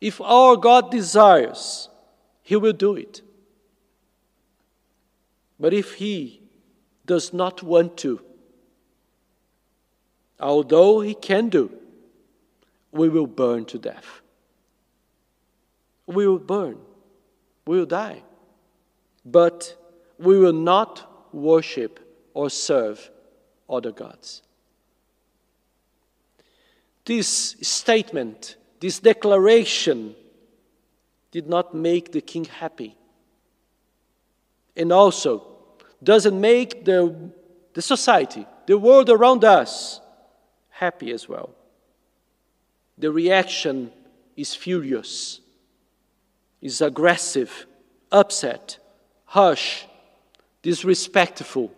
if 0.00 0.20
our 0.20 0.56
God 0.56 0.90
desires, 0.90 1.88
he 2.42 2.56
will 2.56 2.72
do 2.72 2.94
it. 2.96 3.22
But 5.58 5.72
if 5.72 5.94
he 5.94 6.42
does 7.06 7.32
not 7.32 7.62
want 7.62 7.96
to, 7.98 8.20
although 10.40 11.00
he 11.00 11.14
can 11.14 11.48
do, 11.48 11.70
we 12.92 13.08
will 13.08 13.26
burn 13.26 13.64
to 13.66 13.78
death. 13.78 14.20
We 16.06 16.26
will 16.28 16.38
burn. 16.38 16.78
We 17.66 17.78
will 17.78 17.86
die. 17.86 18.22
But 19.24 19.76
we 20.18 20.38
will 20.38 20.52
not 20.52 21.32
worship 21.32 22.00
or 22.34 22.50
serve 22.50 23.10
other 23.68 23.92
gods. 23.92 24.42
This 27.04 27.56
statement, 27.60 28.56
this 28.80 28.98
declaration, 28.98 30.14
did 31.30 31.48
not 31.48 31.74
make 31.74 32.12
the 32.12 32.20
king 32.20 32.44
happy. 32.44 32.96
And 34.76 34.92
also, 34.92 35.46
doesn't 36.02 36.38
make 36.38 36.84
the, 36.84 37.30
the 37.72 37.82
society, 37.82 38.46
the 38.66 38.78
world 38.78 39.10
around 39.10 39.44
us, 39.44 40.00
happy 40.68 41.10
as 41.12 41.28
well. 41.28 41.50
The 42.98 43.10
reaction 43.10 43.90
is 44.36 44.54
furious, 44.54 45.40
is 46.64 46.80
aggressive, 46.80 47.66
upset, 48.10 48.78
harsh, 49.26 49.84
disrespectful, 50.62 51.70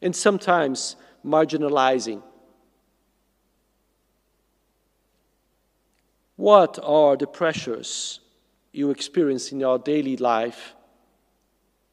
and 0.00 0.14
sometimes 0.14 0.94
marginalizing. 1.26 2.22
What 6.36 6.78
are 6.80 7.16
the 7.16 7.26
pressures 7.26 8.20
you 8.70 8.90
experience 8.90 9.50
in 9.50 9.58
your 9.58 9.80
daily 9.80 10.16
life 10.16 10.76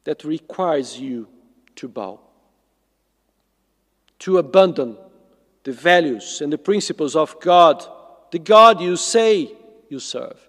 that 0.04 0.22
requires 0.22 1.00
you 1.00 1.26
to 1.74 1.88
bow? 1.88 2.20
To 4.20 4.38
abandon 4.38 4.96
the 5.64 5.72
values 5.72 6.40
and 6.40 6.52
the 6.52 6.58
principles 6.58 7.16
of 7.16 7.40
God, 7.40 7.84
the 8.30 8.38
God 8.38 8.80
you 8.80 8.96
say 8.96 9.50
you 9.88 9.98
serve, 9.98 10.45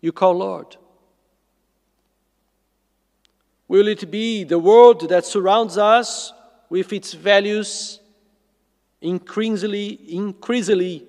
you 0.00 0.12
call 0.12 0.34
Lord? 0.34 0.76
Will 3.68 3.88
it 3.88 4.10
be 4.10 4.44
the 4.44 4.58
world 4.58 5.08
that 5.08 5.24
surrounds 5.24 5.76
us 5.76 6.32
with 6.68 6.92
its 6.92 7.14
values 7.14 8.00
increasingly, 9.00 9.98
increasingly 10.08 11.06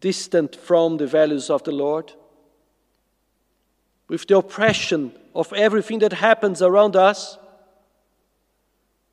distant 0.00 0.56
from 0.56 0.96
the 0.96 1.06
values 1.06 1.50
of 1.50 1.62
the 1.64 1.72
Lord? 1.72 2.12
With 4.08 4.26
the 4.26 4.38
oppression 4.38 5.12
of 5.34 5.52
everything 5.52 6.00
that 6.00 6.14
happens 6.14 6.62
around 6.62 6.96
us? 6.96 7.38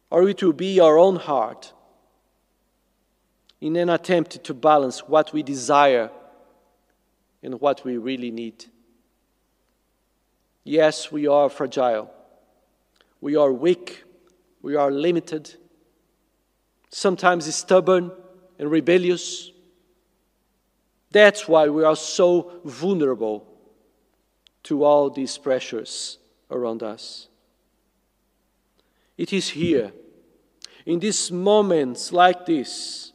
Or 0.09 0.27
it 0.29 0.41
will 0.41 0.53
be 0.53 0.79
our 0.79 0.97
own 0.97 1.17
heart 1.17 1.73
in 3.59 3.75
an 3.75 3.89
attempt 3.89 4.43
to 4.43 4.53
balance 4.53 4.99
what 5.07 5.33
we 5.33 5.43
desire 5.43 6.09
and 7.45 7.61
what 7.61 7.85
we 7.85 7.97
really 7.97 8.31
need? 8.31 8.65
Yes, 10.63 11.11
we 11.11 11.27
are 11.27 11.47
fragile. 11.47 12.11
We 13.21 13.35
are 13.35 13.51
weak. 13.51 14.03
We 14.63 14.75
are 14.75 14.89
limited. 14.89 15.53
Sometimes 16.89 17.53
stubborn 17.55 18.11
and 18.57 18.71
rebellious. 18.71 19.51
That's 21.11 21.47
why 21.47 21.69
we 21.69 21.83
are 21.83 21.95
so 21.95 22.51
vulnerable 22.65 23.47
to 24.63 24.83
all 24.83 25.11
these 25.11 25.37
pressures 25.37 26.17
around 26.49 26.81
us. 26.81 27.27
It 29.17 29.31
is 29.31 29.49
here, 29.49 29.93
in 30.85 30.99
these 30.99 31.31
moments 31.31 32.11
like 32.11 32.47
this, 32.47 33.13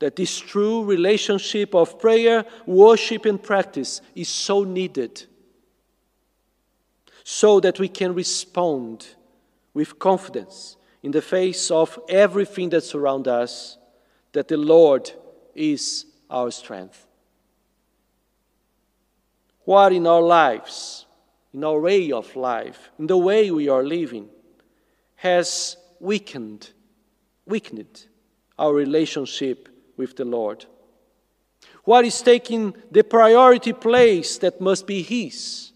that 0.00 0.16
this 0.16 0.38
true 0.38 0.82
relationship 0.82 1.74
of 1.74 1.98
prayer, 1.98 2.44
worship, 2.66 3.26
and 3.26 3.40
practice 3.40 4.00
is 4.14 4.28
so 4.28 4.64
needed 4.64 5.24
so 7.22 7.60
that 7.60 7.78
we 7.78 7.88
can 7.88 8.14
respond 8.14 9.06
with 9.72 9.98
confidence 9.98 10.76
in 11.02 11.12
the 11.12 11.22
face 11.22 11.70
of 11.70 11.98
everything 12.08 12.70
that 12.70 12.82
surrounds 12.82 13.28
us, 13.28 13.78
that 14.32 14.48
the 14.48 14.56
Lord 14.56 15.10
is 15.54 16.06
our 16.28 16.50
strength. 16.50 17.06
What 19.64 19.92
in 19.92 20.06
our 20.06 20.22
lives, 20.22 21.06
in 21.52 21.62
our 21.62 21.78
way 21.78 22.10
of 22.10 22.34
life, 22.36 22.90
in 22.98 23.06
the 23.06 23.18
way 23.18 23.50
we 23.50 23.68
are 23.68 23.84
living, 23.84 24.28
has 25.16 25.76
weakened, 26.00 26.70
weakened 27.46 28.06
our 28.58 28.72
relationship 28.72 29.68
with 30.00 30.16
the 30.16 30.24
Lord? 30.24 30.64
What 31.84 32.06
is 32.06 32.22
taking 32.22 32.74
the 32.90 33.04
priority 33.04 33.74
place 33.74 34.38
that 34.38 34.58
must 34.58 34.86
be 34.86 35.02
His? 35.02 35.72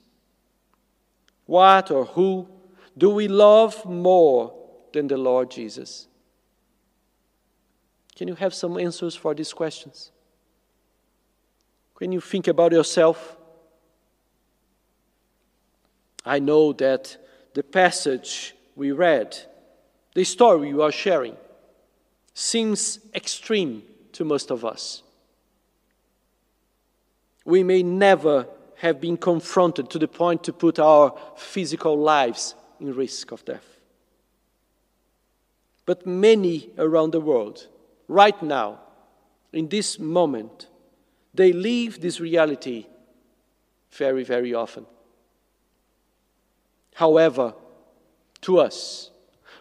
What 1.44 1.90
or 1.90 2.06
who 2.06 2.48
do 2.96 3.10
we 3.10 3.28
love 3.28 3.84
more 3.84 4.54
than 4.94 5.08
the 5.08 5.18
Lord 5.18 5.50
Jesus? 5.50 6.08
Can 8.16 8.28
you 8.28 8.34
have 8.36 8.54
some 8.54 8.78
answers 8.78 9.14
for 9.14 9.34
these 9.34 9.52
questions? 9.52 10.10
Can 11.96 12.10
you 12.10 12.22
think 12.22 12.48
about 12.48 12.72
yourself? 12.72 13.36
I 16.24 16.38
know 16.38 16.72
that 16.72 17.18
the 17.52 17.62
passage 17.62 18.54
we 18.74 18.90
read, 18.92 19.36
the 20.14 20.24
story 20.24 20.68
you 20.68 20.80
are 20.80 20.92
sharing, 20.92 21.36
seems 22.32 23.00
extreme 23.14 23.82
to 24.14 24.24
most 24.24 24.50
of 24.50 24.64
us. 24.64 25.02
We 27.44 27.62
may 27.62 27.82
never 27.82 28.46
have 28.76 29.00
been 29.00 29.16
confronted 29.16 29.90
to 29.90 29.98
the 29.98 30.08
point 30.08 30.44
to 30.44 30.52
put 30.52 30.78
our 30.78 31.14
physical 31.36 31.96
lives 31.96 32.54
in 32.80 32.94
risk 32.94 33.30
of 33.30 33.44
death. 33.44 33.78
But 35.86 36.06
many 36.06 36.70
around 36.78 37.12
the 37.12 37.20
world, 37.20 37.66
right 38.08 38.40
now, 38.42 38.80
in 39.52 39.68
this 39.68 39.98
moment, 39.98 40.66
they 41.34 41.52
leave 41.52 42.00
this 42.00 42.20
reality 42.20 42.86
very, 43.90 44.24
very 44.24 44.54
often. 44.54 44.86
However, 46.94 47.54
to 48.42 48.58
us, 48.58 49.10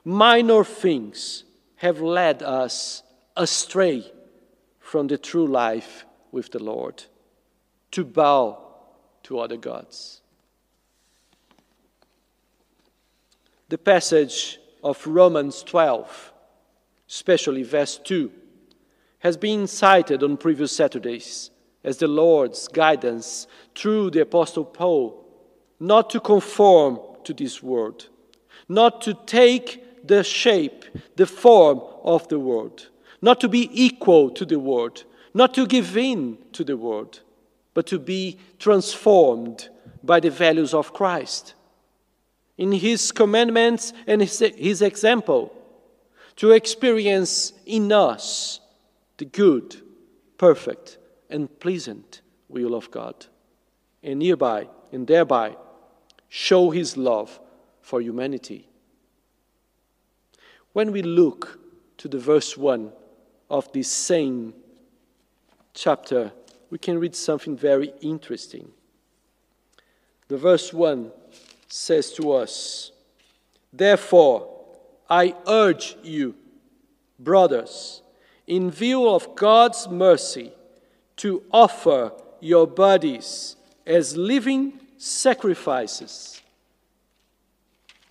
minor 0.06 0.64
things 0.64 1.44
have 1.78 2.00
led 2.00 2.42
us 2.42 3.04
astray 3.36 4.13
from 4.94 5.08
the 5.08 5.18
true 5.18 5.48
life 5.48 6.06
with 6.32 6.52
the 6.52 6.62
Lord, 6.62 7.06
to 7.90 8.06
bow 8.06 8.64
to 9.24 9.40
other 9.40 9.58
gods. 9.58 10.22
The 13.70 13.80
passage 13.80 14.60
of 14.84 15.08
Romans 15.08 15.64
12, 15.64 16.32
especially 17.10 17.64
verse 17.64 17.98
2, 18.04 18.32
has 19.18 19.36
been 19.36 19.66
cited 19.66 20.22
on 20.22 20.38
previous 20.38 20.72
Saturdays 20.72 21.50
as 21.84 21.98
the 21.98 22.08
Lord's 22.08 22.68
guidance 22.68 23.48
through 23.74 24.12
the 24.12 24.22
Apostle 24.22 24.64
Paul 24.64 25.26
not 25.80 26.12
to 26.12 26.20
conform 26.20 27.00
to 27.24 27.34
this 27.34 27.64
world, 27.64 28.10
not 28.70 29.02
to 29.02 29.16
take 29.26 30.06
the 30.06 30.24
shape, 30.24 30.86
the 31.16 31.26
form 31.26 31.82
of 32.04 32.28
the 32.28 32.38
world, 32.38 32.90
not 33.24 33.40
to 33.40 33.48
be 33.48 33.70
equal 33.72 34.30
to 34.30 34.44
the 34.44 34.60
world, 34.60 35.06
not 35.34 35.54
to 35.54 35.66
give 35.66 35.96
in 35.96 36.38
to 36.52 36.62
the 36.62 36.76
world, 36.76 37.22
but 37.74 37.88
to 37.88 37.98
be 37.98 38.38
transformed 38.60 39.70
by 40.04 40.20
the 40.20 40.30
values 40.30 40.74
of 40.74 40.92
Christ. 40.94 41.54
In 42.58 42.74
His 42.74 43.14
commandments 43.14 43.94
and 44.08 44.22
His, 44.22 44.82
example, 44.82 45.56
to 46.36 46.52
experience 46.52 47.54
in 47.66 47.94
us 47.94 48.60
the 49.16 49.24
good, 49.24 49.82
perfect, 50.38 50.98
and 51.30 51.48
pleasant 51.62 52.20
will 52.50 52.76
of 52.76 52.92
God, 52.92 53.28
and 54.04 54.20
nearby 54.20 54.68
and 54.92 55.08
thereby 55.08 55.56
show 56.28 56.72
His 56.72 56.98
love 56.98 57.40
for 57.82 58.02
humanity. 58.02 58.68
When 60.74 60.92
we 60.92 61.02
look 61.02 61.58
to 62.00 62.10
the 62.10 62.20
verse 62.20 62.58
1 62.58 62.92
of 63.50 63.72
this 63.72 63.90
same 63.90 64.54
chapter 65.74 66.32
we 66.74 66.80
can 66.80 66.98
read 66.98 67.16
something 67.16 67.56
very 67.56 67.94
interesting. 68.02 68.68
The 70.28 70.38
verse 70.38 70.74
1 70.74 71.12
says 71.68 72.12
to 72.14 72.32
us, 72.32 72.92
Therefore, 73.72 74.50
I 75.08 75.36
urge 75.46 75.96
you, 76.02 76.34
brothers, 77.20 78.02
in 78.48 78.72
view 78.72 79.08
of 79.08 79.36
God's 79.36 79.88
mercy, 79.88 80.52
to 81.18 81.44
offer 81.52 82.12
your 82.40 82.66
bodies 82.66 83.56
as 83.86 84.18
living 84.18 84.80
sacrifices, 84.98 86.42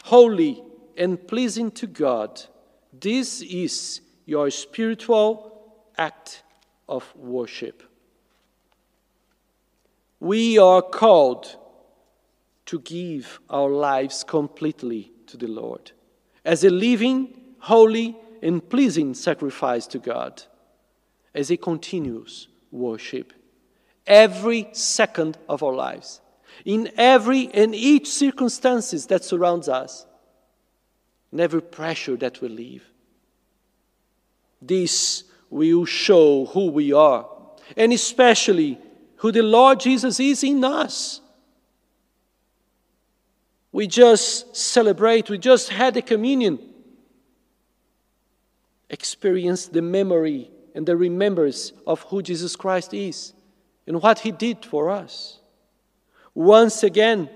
holy 0.05 0.63
and 0.97 1.27
pleasing 1.27 1.73
to 1.73 1.89
God. 1.89 2.41
This 2.93 3.43
is 3.43 4.03
your 4.25 4.51
spiritual 4.51 5.75
act 5.97 6.43
of 6.89 7.15
worship 7.17 7.83
we 10.23 10.57
are 10.57 10.83
called 10.83 11.57
to 12.65 12.79
give 12.79 13.41
our 13.51 13.69
lives 13.69 14.23
completely 14.23 15.11
to 15.27 15.37
the 15.37 15.49
Lord 15.49 15.91
as 16.45 16.63
a 16.63 16.71
living, 16.71 17.37
holy, 17.59 18.17
and 18.41 18.67
pleasing 18.69 19.15
sacrifice 19.15 19.89
to 19.89 19.99
God 19.99 20.43
as 21.35 21.51
a 21.51 21.57
continuous 21.57 22.47
worship 22.71 23.33
every 24.07 24.69
second 24.73 25.39
of 25.49 25.65
our 25.65 25.75
lives, 25.75 26.21
in 26.65 26.91
every 26.97 27.49
and 27.53 27.75
each 27.75 28.09
circumstances 28.09 29.07
that 29.07 29.25
surrounds 29.25 29.69
us, 29.69 30.07
in 31.33 31.41
every 31.41 31.63
pressure 31.63 32.17
that 32.17 32.41
we 32.41 32.49
live. 32.49 32.92
This 34.63 35.25
will 35.51 35.85
show 35.85 36.47
who 36.47 36.69
we 36.69 36.93
are, 36.93 37.29
and 37.77 37.93
especially 37.93 38.79
who 39.17 39.33
the 39.33 39.43
Lord 39.43 39.81
Jesus 39.81 40.19
is 40.21 40.43
in 40.45 40.65
us. 40.65 41.21
We 43.73 43.87
just 43.87 44.55
celebrate, 44.55 45.29
we 45.29 45.39
just 45.39 45.71
had 45.71 45.95
the 45.95 46.03
communion. 46.03 46.59
Experience 48.89 49.67
the 49.67 49.83
memory 49.83 50.51
and 50.75 50.87
the 50.87 50.97
remembrance 50.97 51.73
of 51.87 52.03
who 52.03 52.23
Jesus 52.23 52.57
Christ 52.57 52.95
is 52.95 53.33
and 53.87 54.01
what 54.03 54.21
he 54.21 54.31
did 54.31 54.65
for 54.65 54.91
us. 54.91 55.39
Once 56.35 56.83
again, 56.83 57.29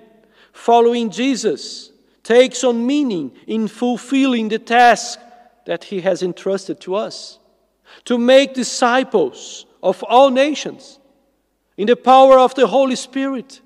following 0.53 1.11
Jesus 1.11 1.91
takes 2.22 2.64
on 2.64 2.87
meaning 2.87 3.33
in 3.47 3.68
fulfilling 3.68 4.49
the 4.49 4.59
task 4.59 5.18
that 5.67 5.85
he 5.85 6.01
has 6.01 6.23
entrusted 6.23 6.81
to 6.81 6.95
us 6.95 7.39
to 8.05 8.19
make 8.19 8.55
disciples 8.55 9.67
of 9.83 10.03
all 10.05 10.31
nations 10.31 10.99
in 11.77 11.87
the 11.87 11.97
power 11.97 12.39
of 12.39 12.55
the 12.55 12.67
Holy 12.67 12.97
Spirit, 12.97 13.61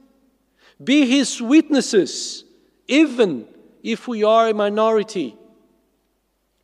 be 0.82 1.07
his 1.07 1.40
witnesses, 1.40 2.44
even 2.88 3.46
if 3.82 4.09
we 4.09 4.24
are 4.24 4.48
a 4.48 4.55
minority. 4.55 5.36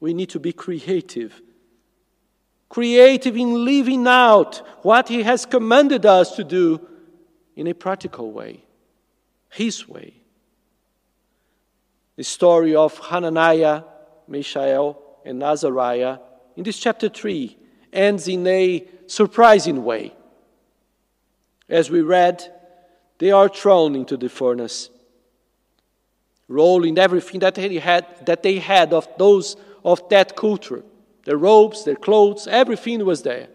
We 0.00 0.12
need 0.12 0.30
to 0.30 0.40
be 0.40 0.52
creative 0.52 1.40
creative 2.68 3.36
in 3.36 3.64
living 3.64 4.06
out 4.06 4.60
what 4.82 5.08
He 5.08 5.22
has 5.22 5.46
commanded 5.46 6.04
us 6.04 6.36
to 6.36 6.44
do 6.44 6.80
in 7.54 7.66
a 7.66 7.74
practical 7.74 8.30
way, 8.32 8.62
His 9.48 9.88
way. 9.88 10.14
The 12.16 12.24
story 12.24 12.74
of 12.74 12.98
Hananiah, 12.98 13.82
Mishael, 14.26 15.02
and 15.26 15.42
Azariah 15.42 16.18
in 16.56 16.64
this 16.64 16.78
chapter 16.78 17.08
3 17.08 17.58
ends 17.92 18.28
in 18.28 18.46
a 18.46 18.86
surprising 19.06 19.84
way. 19.84 20.14
As 21.68 21.90
we 21.90 22.00
read, 22.00 22.42
they 23.18 23.32
are 23.32 23.48
thrown 23.48 23.96
into 23.96 24.16
the 24.16 24.28
furnace, 24.28 24.88
rolling 26.48 26.96
everything 26.96 27.40
that 27.40 27.56
they 27.56 27.78
had, 27.78 28.06
that 28.24 28.42
they 28.42 28.58
had 28.58 28.92
of 28.92 29.08
those 29.18 29.56
of 29.84 30.08
that 30.08 30.36
culture 30.36 30.82
their 31.24 31.36
robes, 31.36 31.84
their 31.84 31.96
clothes, 31.96 32.46
everything 32.46 33.04
was 33.04 33.22
there. 33.22 33.48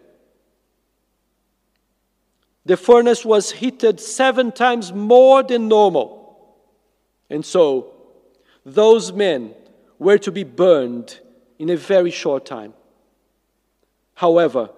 The 2.66 2.76
furnace 2.76 3.24
was 3.24 3.50
heated 3.50 3.98
seven 3.98 4.52
times 4.52 4.92
more 4.92 5.42
than 5.42 5.68
normal. 5.68 6.54
And 7.30 7.46
so, 7.46 7.94
those 8.66 9.10
men 9.10 9.54
were 9.98 10.18
to 10.18 10.30
be 10.30 10.44
burned 10.44 11.18
in 11.62 11.70
a 11.70 11.76
very 11.76 12.10
short 12.10 12.44
time. 12.44 12.74
However, 14.14 14.70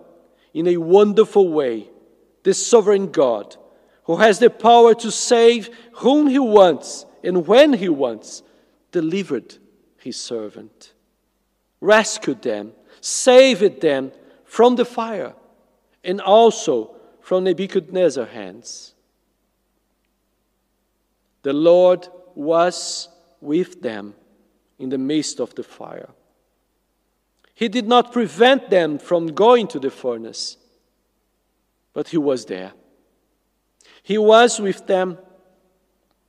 in 0.53 0.68
a 0.68 0.76
wonderful 0.76 1.49
way, 1.49 1.89
the 2.43 2.53
sovereign 2.53 3.11
God, 3.11 3.57
who 4.05 4.16
has 4.16 4.39
the 4.39 4.51
power 4.51 4.95
to 4.97 5.11
save 5.11 5.70
whom 5.95 6.26
he 6.26 6.39
wants 6.39 7.07
and 7.24 7.47
when 7.47 7.72
he 7.72 7.89
wants, 7.89 8.43
delivered 8.93 9.57
his 9.97 10.16
servant, 10.16 10.93
rescued 11.80 12.43
them 12.43 12.72
saved 13.05 13.82
them 13.82 14.11
from 14.45 14.76
the 14.76 14.85
fire 14.85 15.35
and 16.03 16.22
also 16.22 16.95
from 17.20 17.45
Nebuchadnezzar's 17.45 18.30
hands. 18.30 18.95
The 21.43 21.53
Lord 21.53 22.09
was 22.35 23.09
with 23.43 23.82
them 23.82 24.14
in 24.78 24.89
the 24.89 24.97
midst 24.97 25.39
of 25.39 25.55
the 25.55 25.62
fire. 25.62 26.09
He 27.55 27.68
did 27.68 27.86
not 27.86 28.12
prevent 28.12 28.68
them 28.68 28.98
from 28.98 29.28
going 29.28 29.68
to 29.68 29.78
the 29.78 29.90
furnace, 29.90 30.57
but 31.92 32.09
He 32.09 32.18
was 32.18 32.44
there. 32.46 32.72
He 34.02 34.18
was 34.18 34.61
with 34.61 34.86
them 34.86 35.18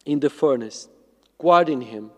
in 0.05 0.19
the 0.19 0.29
furnace, 0.29 0.87
guarding 1.39 1.81
Him. 1.81 2.11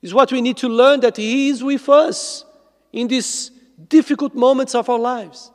Is 0.00 0.14
what 0.14 0.32
we 0.32 0.40
need 0.40 0.56
to 0.58 0.68
learn 0.68 1.00
that 1.00 1.16
He 1.16 1.48
is 1.48 1.62
with 1.62 1.88
us 1.88 2.44
in 2.92 3.08
these 3.08 3.50
difficult 3.88 4.34
moments 4.34 4.74
of 4.74 4.88
our 4.88 4.98
lives 4.98 5.50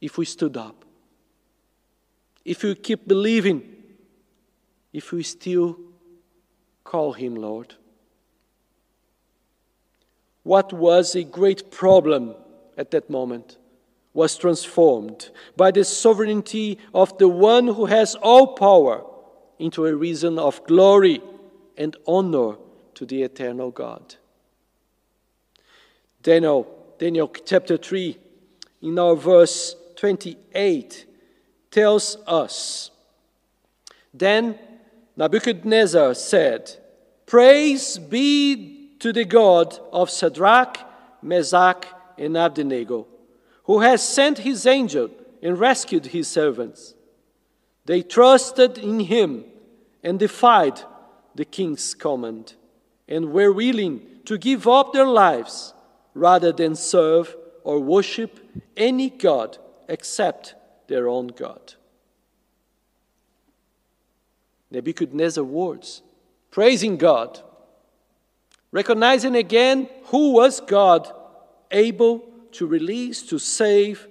if 0.00 0.16
we 0.18 0.24
stood 0.24 0.56
up, 0.56 0.84
if 2.44 2.62
we 2.62 2.74
keep 2.76 3.08
believing, 3.08 3.62
if 4.92 5.10
we 5.10 5.24
still 5.24 5.78
call 6.84 7.12
Him 7.12 7.34
Lord. 7.34 7.74
What 10.48 10.72
was 10.72 11.14
a 11.14 11.24
great 11.24 11.70
problem 11.70 12.34
at 12.78 12.90
that 12.92 13.10
moment 13.10 13.58
was 14.14 14.38
transformed 14.38 15.28
by 15.58 15.70
the 15.70 15.84
sovereignty 15.84 16.78
of 16.94 17.18
the 17.18 17.28
one 17.28 17.66
who 17.66 17.84
has 17.84 18.14
all 18.14 18.54
power 18.54 19.04
into 19.58 19.84
a 19.84 19.94
reason 19.94 20.38
of 20.38 20.64
glory 20.64 21.20
and 21.76 21.94
honor 22.06 22.56
to 22.94 23.04
the 23.04 23.24
eternal 23.24 23.70
God. 23.70 24.14
Daniel, 26.22 26.66
Daniel 26.98 27.30
chapter 27.44 27.76
3, 27.76 28.16
in 28.80 28.98
our 28.98 29.16
verse 29.16 29.76
28, 29.96 31.04
tells 31.70 32.16
us 32.26 32.90
Then 34.14 34.58
Nebuchadnezzar 35.14 36.14
said, 36.14 36.74
Praise 37.26 37.98
be 37.98 38.77
to 39.00 39.12
the 39.12 39.24
God 39.24 39.78
of 39.92 40.10
Shadrach, 40.10 40.78
Meshach, 41.22 41.86
and 42.16 42.36
Abednego, 42.36 43.06
who 43.64 43.80
has 43.80 44.06
sent 44.06 44.38
his 44.38 44.66
angel 44.66 45.10
and 45.42 45.58
rescued 45.58 46.06
his 46.06 46.28
servants. 46.28 46.94
They 47.84 48.02
trusted 48.02 48.78
in 48.78 49.00
him 49.00 49.44
and 50.02 50.18
defied 50.18 50.80
the 51.34 51.44
king's 51.44 51.94
command, 51.94 52.54
and 53.06 53.32
were 53.32 53.52
willing 53.52 54.02
to 54.24 54.36
give 54.36 54.66
up 54.66 54.92
their 54.92 55.06
lives 55.06 55.72
rather 56.14 56.52
than 56.52 56.74
serve 56.74 57.34
or 57.62 57.78
worship 57.78 58.40
any 58.76 59.10
God 59.10 59.58
except 59.88 60.54
their 60.88 61.08
own 61.08 61.28
God. 61.28 61.74
Nebuchadnezzar 64.70 65.44
words, 65.44 66.02
praising 66.50 66.96
God, 66.96 67.40
recognizing 68.72 69.36
again 69.36 69.88
who 70.04 70.32
was 70.32 70.60
God 70.60 71.10
able 71.70 72.24
to 72.52 72.66
release, 72.66 73.22
to 73.22 73.38
save 73.38 74.08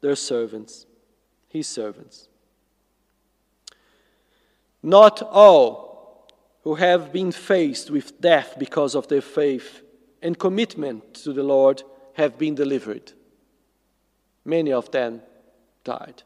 their 0.00 0.16
servants, 0.16 0.86
his 1.48 1.66
servants. 1.66 2.28
Not 4.82 5.22
all 5.22 6.28
who 6.62 6.76
have 6.76 7.12
been 7.12 7.32
faced 7.32 7.90
with 7.90 8.20
death 8.20 8.54
because 8.58 8.94
of 8.94 9.08
their 9.08 9.20
faith 9.20 9.82
and 10.22 10.38
commitment 10.38 11.14
to 11.14 11.32
the 11.32 11.42
Lord 11.42 11.82
have 12.14 12.38
been 12.38 12.54
delivered. 12.54 13.12
Many 14.44 14.72
of 14.72 14.90
them 14.90 15.22
died. 15.84 16.22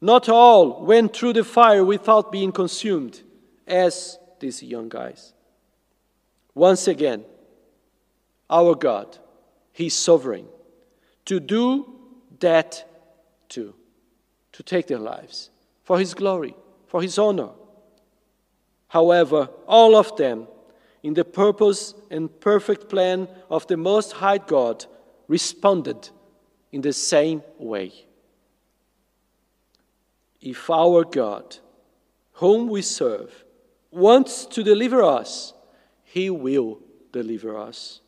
Not 0.00 0.28
all 0.28 0.84
went 0.84 1.14
through 1.14 1.34
the 1.34 1.44
fire 1.44 1.84
without 1.84 2.32
being 2.32 2.52
consumed, 2.52 3.22
as 3.66 4.18
these 4.40 4.62
young 4.62 4.88
guys. 4.88 5.33
Once 6.54 6.88
again, 6.88 7.24
our 8.48 8.74
God, 8.74 9.18
He's 9.72 9.94
sovereign 9.94 10.46
to 11.24 11.40
do 11.40 11.92
that 12.40 12.88
too, 13.48 13.74
to 14.52 14.62
take 14.62 14.86
their 14.86 14.98
lives 14.98 15.50
for 15.82 15.98
His 15.98 16.14
glory, 16.14 16.54
for 16.86 17.02
His 17.02 17.18
honor. 17.18 17.50
However, 18.88 19.48
all 19.66 19.96
of 19.96 20.16
them 20.16 20.46
in 21.02 21.14
the 21.14 21.24
purpose 21.24 21.94
and 22.10 22.40
perfect 22.40 22.88
plan 22.88 23.28
of 23.50 23.66
the 23.66 23.76
Most 23.76 24.12
High 24.12 24.38
God, 24.38 24.86
responded 25.28 26.08
in 26.72 26.80
the 26.80 26.92
same 26.92 27.42
way. 27.58 27.92
If 30.40 30.68
our 30.70 31.04
God, 31.04 31.58
whom 32.32 32.68
we 32.68 32.82
serve, 32.82 33.44
wants 33.90 34.46
to 34.46 34.62
deliver 34.62 35.02
us, 35.02 35.53
He 36.14 36.30
will 36.30 36.78
deliver 37.10 37.58
us. 37.58 38.00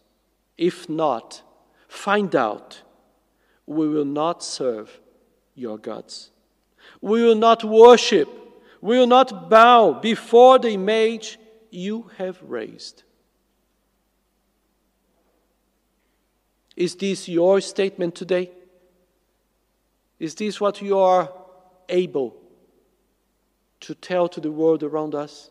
If 0.57 0.88
not, 0.88 1.42
find 1.88 2.36
out. 2.36 2.82
We 3.66 3.88
will 3.88 4.04
not 4.04 4.44
serve 4.44 5.00
your 5.57 5.76
gods. 5.76 6.30
We 7.00 7.24
will 7.24 7.34
not 7.34 7.64
worship. 7.64 8.28
We 8.80 8.96
will 8.96 9.09
not 9.09 9.50
bow 9.50 9.94
before 9.94 10.61
the 10.61 10.70
image 10.70 11.36
you 11.72 12.09
have 12.16 12.40
raised. 12.44 13.02
Is 16.76 16.94
this 16.94 17.28
your 17.28 17.61
statement 17.61 18.14
today? 18.14 18.52
Is 20.20 20.36
this 20.36 20.61
what 20.61 20.80
you 20.80 20.96
are 20.96 21.32
able 21.88 22.36
to 23.80 23.96
tell 23.96 24.28
to 24.28 24.40
the 24.40 24.52
world 24.52 24.84
around 24.84 25.16
us? 25.16 25.50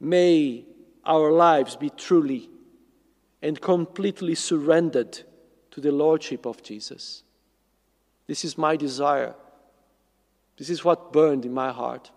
May 0.00 0.64
our 1.04 1.30
lives 1.30 1.76
be 1.76 1.90
truly 1.90 2.48
and 3.42 3.60
completely 3.60 4.34
surrendered 4.34 5.20
to 5.70 5.80
the 5.80 5.92
Lordship 5.92 6.46
of 6.46 6.62
Jesus. 6.62 7.22
This 8.26 8.44
is 8.44 8.56
my 8.56 8.76
desire. 8.76 9.34
This 10.56 10.70
is 10.70 10.84
what 10.84 11.12
burned 11.12 11.44
in 11.44 11.52
my 11.52 11.72
heart. 11.72 12.10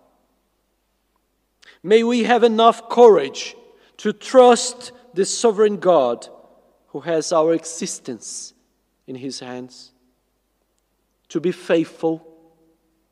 May 1.82 2.02
we 2.02 2.24
have 2.24 2.44
enough 2.44 2.88
courage 2.88 3.54
to 3.98 4.12
trust 4.12 4.92
the 5.14 5.24
sovereign 5.24 5.76
God 5.76 6.28
who 6.88 7.00
has 7.00 7.32
our 7.32 7.52
existence 7.52 8.54
in 9.06 9.16
his 9.16 9.40
hands, 9.40 9.92
to 11.28 11.40
be 11.40 11.52
faithful 11.52 12.26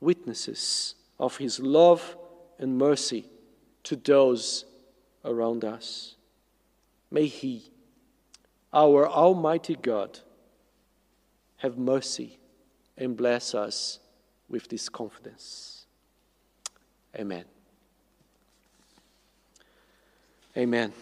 witnesses 0.01 0.95
of 1.19 1.37
his 1.37 1.61
love 1.61 2.17
and 2.59 2.79
mercy 2.79 3.27
to 3.87 3.95
those 3.95 4.65
around 5.25 5.65
us. 5.65 6.17
May 7.09 7.27
he, 7.27 7.71
our 8.73 9.09
Almighty 9.09 9.77
God, 9.81 10.19
have 11.59 11.79
mercy 11.79 12.39
and 12.99 13.17
bless 13.17 13.55
us 13.55 14.01
with 14.49 14.69
this 14.69 14.89
confidence. 14.89 15.87
Amen. 17.15 17.45
Amen 20.57 20.93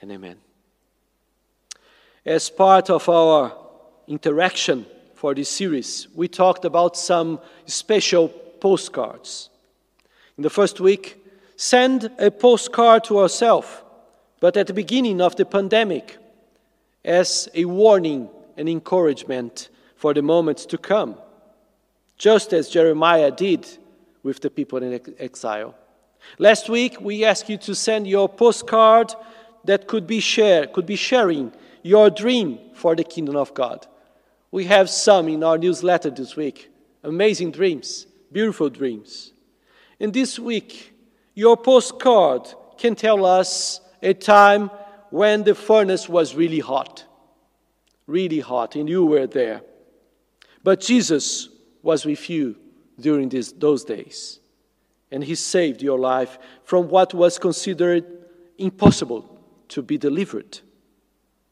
and 0.00 0.12
amen. 0.12 0.36
As 2.24 2.48
part 2.48 2.90
of 2.90 3.08
our 3.08 3.52
interaction 4.06 4.86
for 5.14 5.34
this 5.34 5.50
series, 5.50 6.06
we 6.14 6.28
talked 6.28 6.64
about 6.64 6.96
some 6.96 7.40
special 7.66 8.28
postcards. 8.28 9.50
In 10.38 10.42
the 10.42 10.50
first 10.50 10.78
week, 10.78 11.23
send 11.56 12.10
a 12.18 12.30
postcard 12.30 13.04
to 13.04 13.18
ourselves, 13.18 13.68
but 14.40 14.56
at 14.56 14.66
the 14.66 14.74
beginning 14.74 15.20
of 15.20 15.36
the 15.36 15.44
pandemic, 15.44 16.18
as 17.04 17.48
a 17.54 17.64
warning 17.64 18.28
and 18.56 18.68
encouragement 18.68 19.68
for 19.96 20.14
the 20.14 20.22
moments 20.22 20.66
to 20.66 20.78
come, 20.78 21.16
just 22.18 22.52
as 22.52 22.68
Jeremiah 22.68 23.30
did 23.30 23.66
with 24.22 24.40
the 24.40 24.50
people 24.50 24.82
in 24.82 25.00
exile. 25.18 25.74
Last 26.38 26.68
week, 26.68 27.00
we 27.00 27.24
asked 27.24 27.48
you 27.48 27.58
to 27.58 27.74
send 27.74 28.06
your 28.06 28.28
postcard 28.28 29.12
that 29.64 29.86
could 29.86 30.06
be 30.06 30.20
share, 30.20 30.66
could 30.66 30.86
be 30.86 30.96
sharing 30.96 31.52
your 31.82 32.08
dream 32.10 32.58
for 32.74 32.96
the 32.96 33.04
kingdom 33.04 33.36
of 33.36 33.52
God. 33.54 33.86
We 34.50 34.64
have 34.64 34.88
some 34.88 35.28
in 35.28 35.42
our 35.44 35.58
newsletter 35.58 36.10
this 36.10 36.36
week. 36.36 36.70
Amazing 37.02 37.50
dreams, 37.50 38.06
beautiful 38.32 38.70
dreams. 38.70 39.32
And 40.00 40.12
this 40.12 40.38
week, 40.38 40.93
your 41.34 41.56
postcard 41.56 42.52
can 42.78 42.94
tell 42.94 43.24
us 43.24 43.80
a 44.02 44.14
time 44.14 44.70
when 45.10 45.44
the 45.44 45.54
furnace 45.54 46.08
was 46.08 46.34
really 46.34 46.60
hot, 46.60 47.04
really 48.06 48.40
hot, 48.40 48.76
and 48.76 48.88
you 48.88 49.04
were 49.06 49.26
there. 49.26 49.62
But 50.62 50.80
Jesus 50.80 51.48
was 51.82 52.04
with 52.04 52.28
you 52.30 52.56
during 52.98 53.28
this, 53.28 53.52
those 53.52 53.84
days 53.84 54.40
and 55.14 55.22
He 55.22 55.36
saved 55.36 55.80
your 55.80 55.98
life 55.98 56.38
from 56.64 56.88
what 56.88 57.14
was 57.14 57.38
considered 57.38 58.04
impossible 58.58 59.38
to 59.68 59.82
be 59.82 59.96
delivered. 59.96 60.58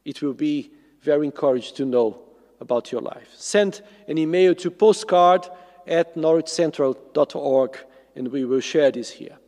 It 0.05 0.21
will 0.21 0.35
be 0.35 0.73
very 1.01 1.27
encouraged 1.27 1.77
to 1.77 1.85
know 1.85 2.23
about 2.61 2.91
your 2.91 3.03
life. 3.03 3.29
Send 3.37 3.83
an 4.09 4.19
email 4.19 4.55
to 4.57 4.71
postcard 4.71 5.49
at 5.87 6.17
norwichcentral.org 6.17 7.79
and 8.17 8.29
we 8.29 8.45
will 8.45 8.61
share 8.61 8.91
this 8.91 9.11
here. 9.11 9.39